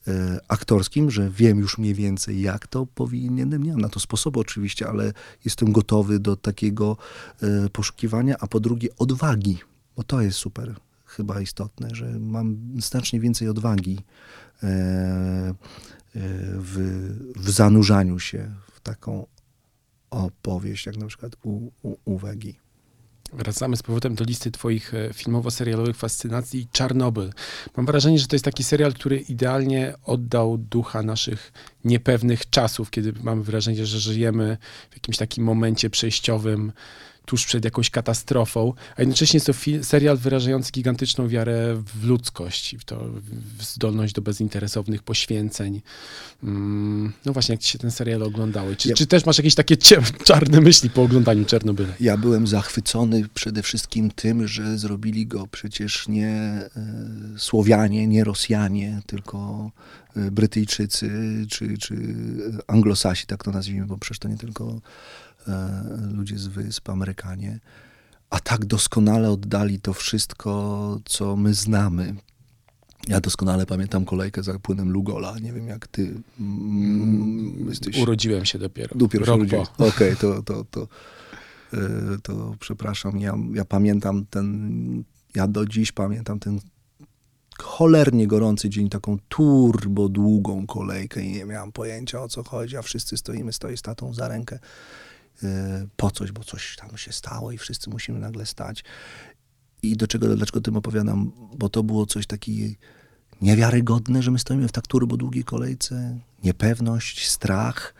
[0.08, 3.64] e, aktorskim, że wiem już mniej więcej, jak to powinienem.
[3.64, 5.14] Nie mam na to sposobu oczywiście, ale
[5.46, 6.98] jestem gotowy do takiego
[7.42, 9.58] e, poszukiwania, a po drugie odwagi,
[9.96, 10.76] bo to jest super
[11.06, 14.00] chyba istotne, że mam znacznie więcej odwagi
[14.64, 15.54] e,
[16.56, 16.76] w,
[17.36, 19.26] w zanurzaniu się w taką
[20.10, 22.20] opowieść, jak na przykład u, u.
[23.34, 26.68] Wracamy z powrotem do listy twoich e, filmowo-serialowych fascynacji.
[26.72, 27.34] Czarnobyl.
[27.78, 31.52] Mam wrażenie, że to jest taki serial, który idealnie oddał ducha naszych
[31.86, 34.58] niepewnych czasów, kiedy mamy wrażenie, że żyjemy
[34.90, 36.72] w jakimś takim momencie przejściowym,
[37.26, 42.84] tuż przed jakąś katastrofą, a jednocześnie jest to serial wyrażający gigantyczną wiarę w ludzkość, w,
[42.84, 43.06] to,
[43.58, 45.82] w zdolność do bezinteresownych poświęceń.
[46.44, 48.76] Mm, no właśnie, jak ci się ten serial oglądały?
[48.76, 49.78] Czy, Ja- czy też masz jakieś takie
[50.24, 51.94] czarne myśli po oglądaniu Czernobyla?
[52.00, 56.70] Ja byłem zachwycony przede wszystkim tym, że zrobili go przecież nie e,
[57.38, 59.72] Słowianie, nie Rosjanie, tylko
[60.16, 61.10] e, Brytyjczycy
[61.50, 61.96] czy, czy
[62.68, 64.80] Anglosasi, tak to nazwijmy, bo przecież to nie tylko e,
[66.12, 67.60] ludzie z wysp, Amerykanie.
[68.30, 72.16] A tak doskonale oddali to wszystko, co my znamy.
[73.08, 75.40] Ja doskonale pamiętam kolejkę za płynem Lugola.
[75.40, 77.98] Nie wiem, jak ty mm, jesteś...
[77.98, 78.96] Urodziłem się dopiero.
[78.96, 79.88] Dopiero się Rok po.
[79.88, 80.88] Okej, to, to, to,
[81.74, 81.78] e,
[82.24, 83.20] to przepraszam.
[83.20, 85.04] Ja, ja pamiętam ten,
[85.36, 86.60] ja do dziś pamiętam ten
[87.60, 92.82] cholernie gorący dzień, taką turbo długą kolejkę i nie miałam pojęcia o co chodzi, a
[92.82, 94.60] wszyscy stoimy, stoi z tatą za rękę e,
[95.96, 98.84] po coś, bo coś tam się stało i wszyscy musimy nagle stać.
[99.84, 101.32] I do czego, dlaczego tym opowiadam?
[101.58, 102.76] Bo to było coś takiego
[103.42, 106.20] niewiarygodne, że my stoimy w tak turbo długiej kolejce.
[106.44, 107.94] Niepewność, strach.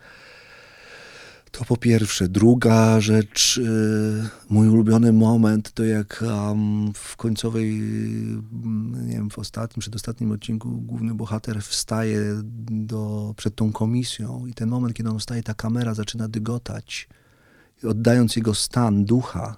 [1.50, 2.28] To po pierwsze.
[2.28, 6.24] Druga rzecz, y, mój ulubiony moment, to jak
[6.94, 12.20] w końcowej, mm, nie wiem, w ostatnim, przedostatnim odcinku główny bohater wstaje
[12.70, 17.08] do, przed tą komisją i ten moment, kiedy on wstaje, ta kamera zaczyna dygotać,
[17.86, 19.56] oddając jego stan ducha,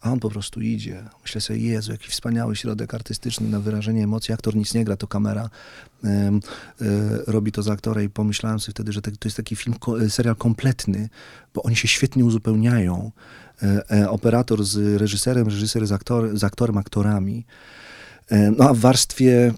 [0.00, 1.04] a on po prostu idzie.
[1.22, 4.34] Myślę sobie, Jezu, jaki wspaniały środek artystyczny na wyrażenie emocji.
[4.34, 5.50] Aktor nic nie gra, to kamera
[6.04, 6.40] em,
[6.80, 6.84] e,
[7.26, 10.36] robi to za aktora i pomyślałem sobie wtedy, że to, jest taki film, e, serial
[10.36, 11.08] kompletny,
[11.54, 13.12] bo oni się świetnie uzupełniają.
[13.90, 17.46] E, operator z reżyserem, reżyser z, aktor, z aktorem, aktorami.
[18.56, 19.54] No a w warstwie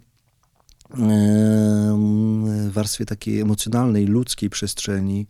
[2.68, 5.26] w warstwie takiej emocjonalnej, ludzkiej przestrzeni,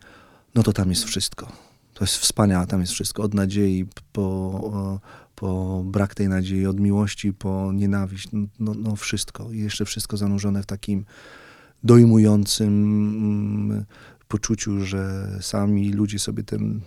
[0.55, 1.68] no to tam jest wszystko.
[1.99, 3.23] To jest wspaniałe, tam jest wszystko.
[3.23, 4.99] Od nadziei po,
[5.35, 8.29] po brak tej nadziei, od miłości po nienawiść,
[8.59, 9.53] no, no wszystko.
[9.53, 11.05] I jeszcze wszystko zanurzone w takim
[11.83, 13.85] dojmującym mm,
[14.29, 16.81] poczuciu, że sami ludzie sobie ten,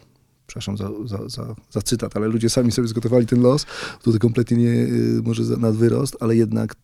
[0.48, 3.66] przepraszam za, za, za, za cytat, ale ludzie sami sobie zgotowali ten los.
[4.02, 6.76] To kompletnie nie, y, może nad wyrost, ale jednak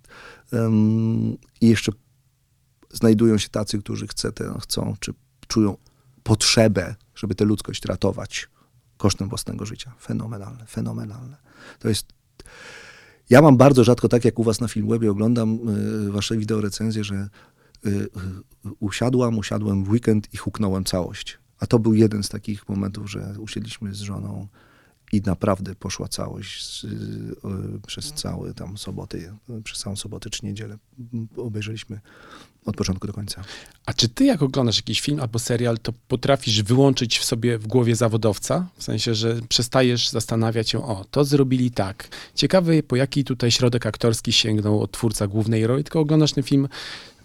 [1.62, 1.92] i jeszcze
[2.94, 5.14] znajdują się tacy, którzy chce chcą, czy
[5.48, 5.78] czują
[6.24, 8.50] potrzebę, żeby tę ludzkość ratować
[8.98, 9.94] kosztem własnego życia.
[10.00, 11.38] Fenomenalne, fenomenalne.
[11.80, 12.14] To jest...
[13.30, 15.60] Ja mam bardzo rzadko, tak jak u was na Filmwebie, oglądam
[16.08, 17.30] y, wasze wideorecenzje, że
[17.86, 18.10] y, y,
[18.80, 21.38] usiadłam, usiadłem w weekend i huknąłem całość.
[21.60, 24.48] A to był jeden z takich momentów, że usiedliśmy z żoną
[25.12, 26.90] i naprawdę poszła całość z, y,
[27.88, 29.34] przez całe tam soboty,
[29.64, 30.78] przez całą sobotę czy niedzielę.
[31.38, 32.00] Obejrzeliśmy
[32.66, 33.44] od początku do końca.
[33.86, 37.68] A czy ty, jak oglądasz jakiś film albo serial, to potrafisz wyłączyć w sobie w
[37.68, 38.68] głowie zawodowca?
[38.78, 42.08] W sensie, że przestajesz zastanawiać się, o, to zrobili tak.
[42.36, 46.68] Ciekawy, po jaki tutaj środek aktorski sięgnął od twórca głównej roli, tylko oglądasz ten film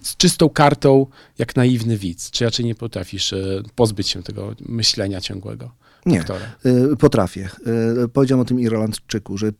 [0.02, 1.06] z czystą kartą,
[1.38, 2.30] jak naiwny widz?
[2.30, 5.70] Czy raczej nie potrafisz e, pozbyć się tego myślenia ciągłego
[6.06, 6.20] Nie.
[6.20, 6.46] aktora?
[6.66, 7.48] Y, Potrafię.
[8.04, 9.52] Y, Powiedziałem o tym Irlandczyku, że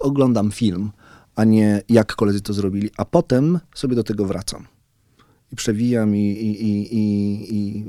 [0.00, 0.90] oglądam film,
[1.36, 4.66] a nie jak koledzy to zrobili, a potem sobie do tego wracam.
[5.52, 7.84] I przewijam i, i, i, i, i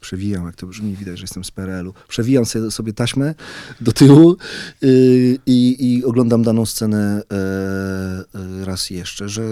[0.00, 1.94] przewijam, jak to brzmi, widać, że jestem z PRL-u.
[2.08, 3.34] Przewijam sobie, sobie taśmę
[3.80, 4.36] do tyłu
[4.82, 9.42] y, i, i oglądam daną scenę e, e, raz jeszcze, że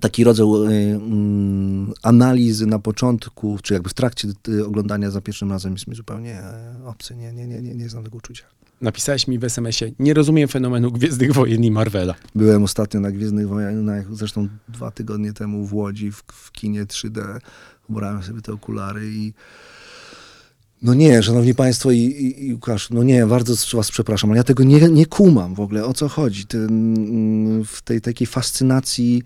[0.00, 5.50] taki rodzaj y, mm, analizy na początku, czy jakby w trakcie y, oglądania za pierwszym
[5.50, 7.16] razem jest mi zupełnie e, obcy.
[7.16, 8.44] Nie, nie, nie, nie, nie znam tego uczucia.
[8.80, 12.14] Napisałeś mi w SMS-ie, nie rozumiem fenomenu Gwiezdnych Wojen i Marvela.
[12.34, 17.38] Byłem ostatnio na Gwiezdnych Wojnach, zresztą dwa tygodnie temu w Łodzi, w, w kinie 3D.
[17.88, 19.32] Ubrałem sobie te okulary i
[20.82, 24.44] no nie, szanowni państwo i, i, i Łukasz, no nie, bardzo was przepraszam, ale ja
[24.44, 26.46] tego nie, nie kumam w ogóle, o co chodzi.
[26.46, 29.22] Ten, mm, w tej takiej fascynacji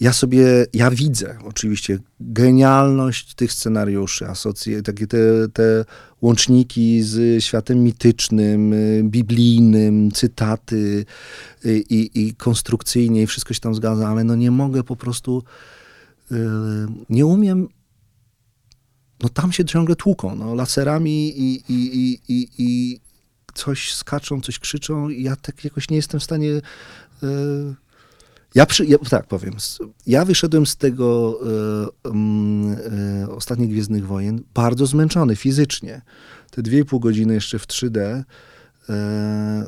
[0.00, 5.18] ja sobie, ja widzę oczywiście genialność tych scenariuszy, asocje, takie te,
[5.52, 5.84] te
[6.22, 11.04] łączniki z światem mitycznym, y, biblijnym, cytaty
[11.64, 15.42] y, i, i konstrukcyjnie i wszystko się tam zgadza, ale no nie mogę po prostu,
[16.32, 16.36] y,
[17.10, 17.68] nie umiem
[19.22, 23.00] no tam się ciągle tłuką, no, laserami i, i, i, i,
[23.54, 26.50] coś skaczą, coś krzyczą i ja tak jakoś nie jestem w stanie...
[27.22, 27.85] e,
[28.56, 29.54] ja, przy, ja tak powiem,
[30.06, 31.38] ja wyszedłem z tego
[32.04, 32.76] mm,
[33.22, 36.02] e, ostatnich Gwiezdnych Wojen bardzo zmęczony fizycznie.
[36.50, 38.22] Te dwie i pół godziny jeszcze w 3D
[38.88, 39.66] e,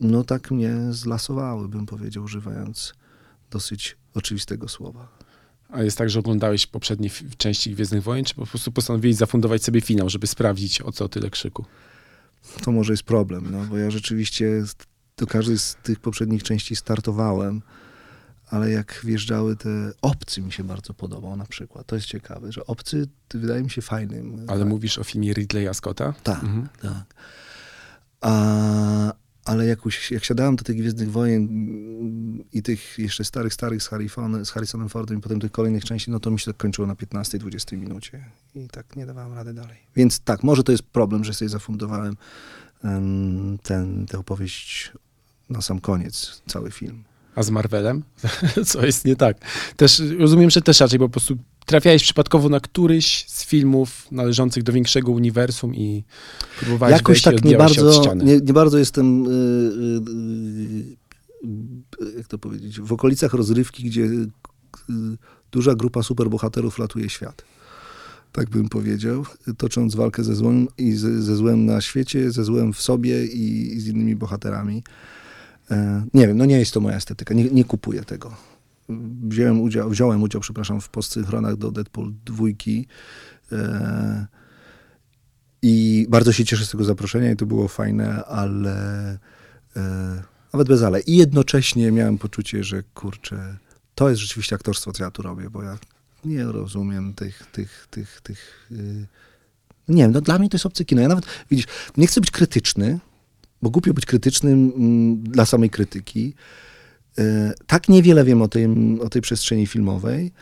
[0.00, 2.94] no tak mnie zlasowały, bym powiedział, używając
[3.50, 5.08] dosyć oczywistego słowa.
[5.68, 9.80] A jest tak, że oglądałeś poprzednie części Gwiezdnych Wojen, czy po prostu postanowiłeś zafundować sobie
[9.80, 11.64] finał, żeby sprawdzić, o co tyle krzyku?
[12.64, 14.64] to może jest problem, no, bo ja rzeczywiście
[15.16, 17.62] do każdej z tych poprzednich części startowałem,
[18.50, 21.86] ale jak wjeżdżały te obcy mi się bardzo podobał na przykład.
[21.86, 24.44] To jest ciekawe, że obcy wydaje mi się fajnym.
[24.48, 26.12] Ale tak, mówisz o filmie Ridleya Scotta?
[26.22, 26.68] Tak, Mhm.
[26.82, 27.14] tak.
[28.20, 29.12] A,
[29.44, 29.78] ale jak,
[30.10, 34.50] jak siadałem do tych Gwiezdnych Wojen mm, i tych jeszcze starych, starych z, Harrison, z
[34.50, 37.76] Harrisonem Fordem i potem tych kolejnych części, no to mi się to kończyło na 15-20
[37.76, 38.24] minucie
[38.54, 39.76] i tak nie dawałem rady dalej.
[39.96, 42.16] Więc tak, może to jest problem, że sobie zafundowałem
[42.84, 44.92] em, ten, tę opowieść
[45.50, 47.04] na sam koniec, cały film.
[47.34, 48.02] A z Marvelem?
[48.66, 49.36] Co jest nie tak?
[49.76, 54.72] Też rozumiem, że też raczej po prostu trafiałeś przypadkowo na któryś z filmów należących do
[54.72, 56.04] większego uniwersum i
[56.60, 58.24] próbowałeś Jakoś wejść tak nie bardzo, ściany.
[58.24, 59.36] nie, nie bardzo jestem, y, y,
[62.06, 64.28] y, jak to powiedzieć, w okolicach rozrywki, gdzie y,
[65.52, 67.44] duża grupa superbohaterów latuje świat.
[68.32, 69.24] Tak bym powiedział,
[69.56, 73.74] tocząc walkę ze złem i ze, ze złem na świecie, ze złem w sobie i,
[73.74, 74.82] i z innymi bohaterami.
[75.70, 78.36] E, nie wiem, no nie jest to moja estetyka, nie, nie kupuję tego.
[79.28, 82.86] Wziąłem udział, wziąłem udział, przepraszam, w postsynchronach do Deadpool dwójki.
[83.52, 84.26] E,
[85.62, 89.10] i bardzo się cieszę z tego zaproszenia i to było fajne, ale
[89.76, 91.00] e, nawet bez ale.
[91.00, 93.56] I jednocześnie miałem poczucie, że kurczę,
[93.94, 95.78] to jest rzeczywiście aktorstwo, co ja tu robię, bo ja
[96.24, 99.06] nie rozumiem tych, tych, tych, tych y,
[99.88, 101.02] nie wiem, no dla mnie to jest obce kino.
[101.02, 101.66] Ja nawet, widzisz,
[101.96, 102.98] nie chcę być krytyczny,
[103.62, 106.34] bo głupio być krytycznym mm, dla samej krytyki.
[107.18, 110.32] E, tak niewiele wiem o, tym, o tej przestrzeni filmowej,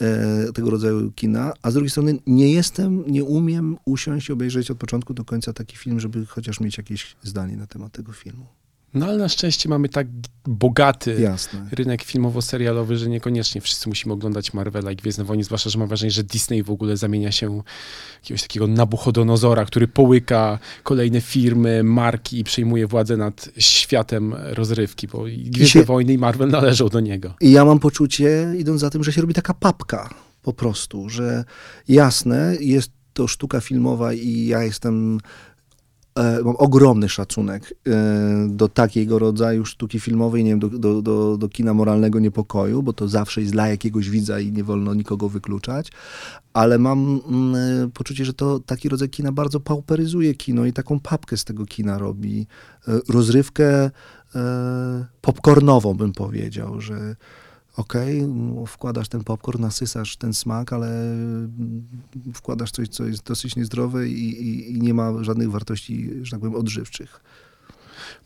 [0.00, 4.70] e, tego rodzaju kina, a z drugiej strony nie jestem, nie umiem usiąść i obejrzeć
[4.70, 8.61] od początku do końca taki film, żeby chociaż mieć jakieś zdanie na temat tego filmu.
[8.94, 10.06] No ale na szczęście mamy tak
[10.46, 11.68] bogaty Jasne.
[11.72, 16.10] rynek filmowo-serialowy, że niekoniecznie wszyscy musimy oglądać Marvela i Gwiezdne Wojny, zwłaszcza, że mam wrażenie,
[16.10, 17.62] że Disney w ogóle zamienia się w
[18.22, 25.26] jakiegoś takiego nabuchodonozora, który połyka kolejne firmy, marki i przejmuje władzę nad światem rozrywki, bo
[25.26, 27.34] i Gwiezdne się- Wojny i Marvel należą do niego.
[27.40, 31.44] I ja mam poczucie, idąc za tym, że się robi taka papka po prostu, że
[31.88, 35.18] jasne, jest to sztuka filmowa i ja jestem,
[36.16, 41.48] mam ogromny szacunek e, do takiego rodzaju sztuki filmowej, nie wiem, do, do, do, do
[41.48, 45.92] kina moralnego niepokoju, bo to zawsze jest dla jakiegoś widza i nie wolno nikogo wykluczać,
[46.52, 47.54] ale mam mm,
[47.84, 51.66] e, poczucie, że to taki rodzaj kina bardzo pauperyzuje kino i taką papkę z tego
[51.66, 52.46] kina robi.
[52.88, 53.90] E, rozrywkę
[54.34, 57.16] e, popcornową bym powiedział, że
[57.76, 61.86] okej, no, wkładasz ten popcorn, nasysasz ten smak, ale mm,
[62.34, 66.40] wkładasz coś, co jest dosyć niezdrowe i, i, i nie ma żadnych wartości, że tak
[66.40, 67.20] powiem, odżywczych.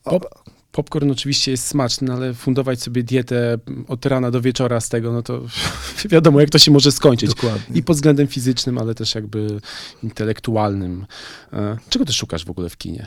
[0.05, 0.29] O, Pop-
[0.73, 5.23] Popcorn oczywiście jest smaczny, ale fundować sobie dietę od rana do wieczora z tego, no
[5.23, 5.43] to
[6.11, 7.29] wiadomo, jak to się może skończyć.
[7.35, 7.77] dokładnie.
[7.79, 9.61] I pod względem fizycznym, ale też jakby
[10.03, 11.07] intelektualnym.
[11.53, 13.07] E, Czego ty szukasz w ogóle w kinie?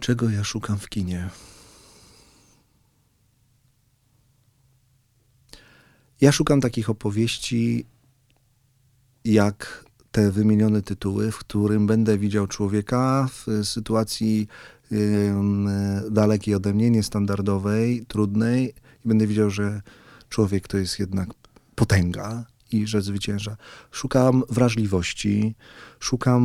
[0.00, 1.28] Czego ja szukam w kinie?
[6.20, 7.86] Ja szukam takich opowieści,
[9.24, 14.48] jak te wymienione tytuły, w którym będę widział człowieka w sytuacji
[14.92, 15.68] ym,
[16.10, 19.82] dalekiej ode mnie, niestandardowej, trudnej i będę widział, że
[20.28, 21.28] człowiek to jest jednak
[21.74, 23.56] potęga i że zwycięża.
[23.90, 25.54] Szukam wrażliwości,
[26.00, 26.42] szukam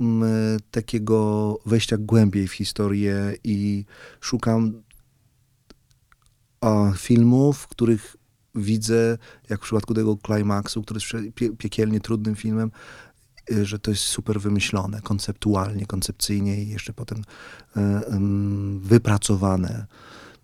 [0.00, 0.30] mm,
[0.70, 3.84] takiego wejścia głębiej w historię i
[4.20, 4.82] szukam
[6.96, 8.16] filmów, w których
[8.58, 12.70] widzę, jak w przypadku tego Climaxu, który jest piekielnie trudnym filmem,
[13.52, 17.80] y, że to jest super wymyślone, konceptualnie, koncepcyjnie i jeszcze potem y,
[18.80, 19.86] wypracowane.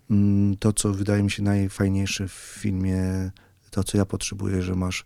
[0.09, 3.31] Mm, To, co wydaje mi się najfajniejsze w filmie,
[3.71, 5.05] to, co ja potrzebuję, że masz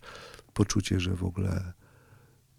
[0.54, 1.72] poczucie, że w ogóle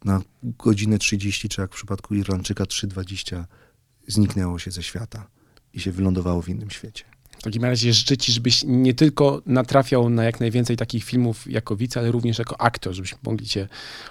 [0.05, 3.43] na godzinę 30, czy jak w przypadku Irlandczyka 3.20
[4.07, 5.27] zniknęło się ze świata
[5.73, 7.10] i się wylądowało w innym świecie.
[7.41, 11.75] W takim razie życzę ci, żebyś nie tylko natrafiał na jak najwięcej takich filmów jako
[11.75, 13.67] widz, ale również jako aktor, żebyśmy mogli cię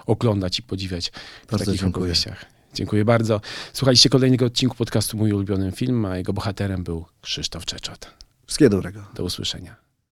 [0.07, 1.13] oglądać i podziwiać
[1.47, 2.05] w Bardzo takich dziękuję.
[2.05, 2.45] opowieściach.
[2.75, 3.41] Dziękuję bardzo.
[3.73, 8.11] Słuchaliście kolejnego odcinku podcastu Mój ulubiony film, a jego bohaterem był Krzysztof Czeczot.
[8.47, 9.05] Wszystkiego dobrego.
[9.15, 9.77] Do usłyszenia.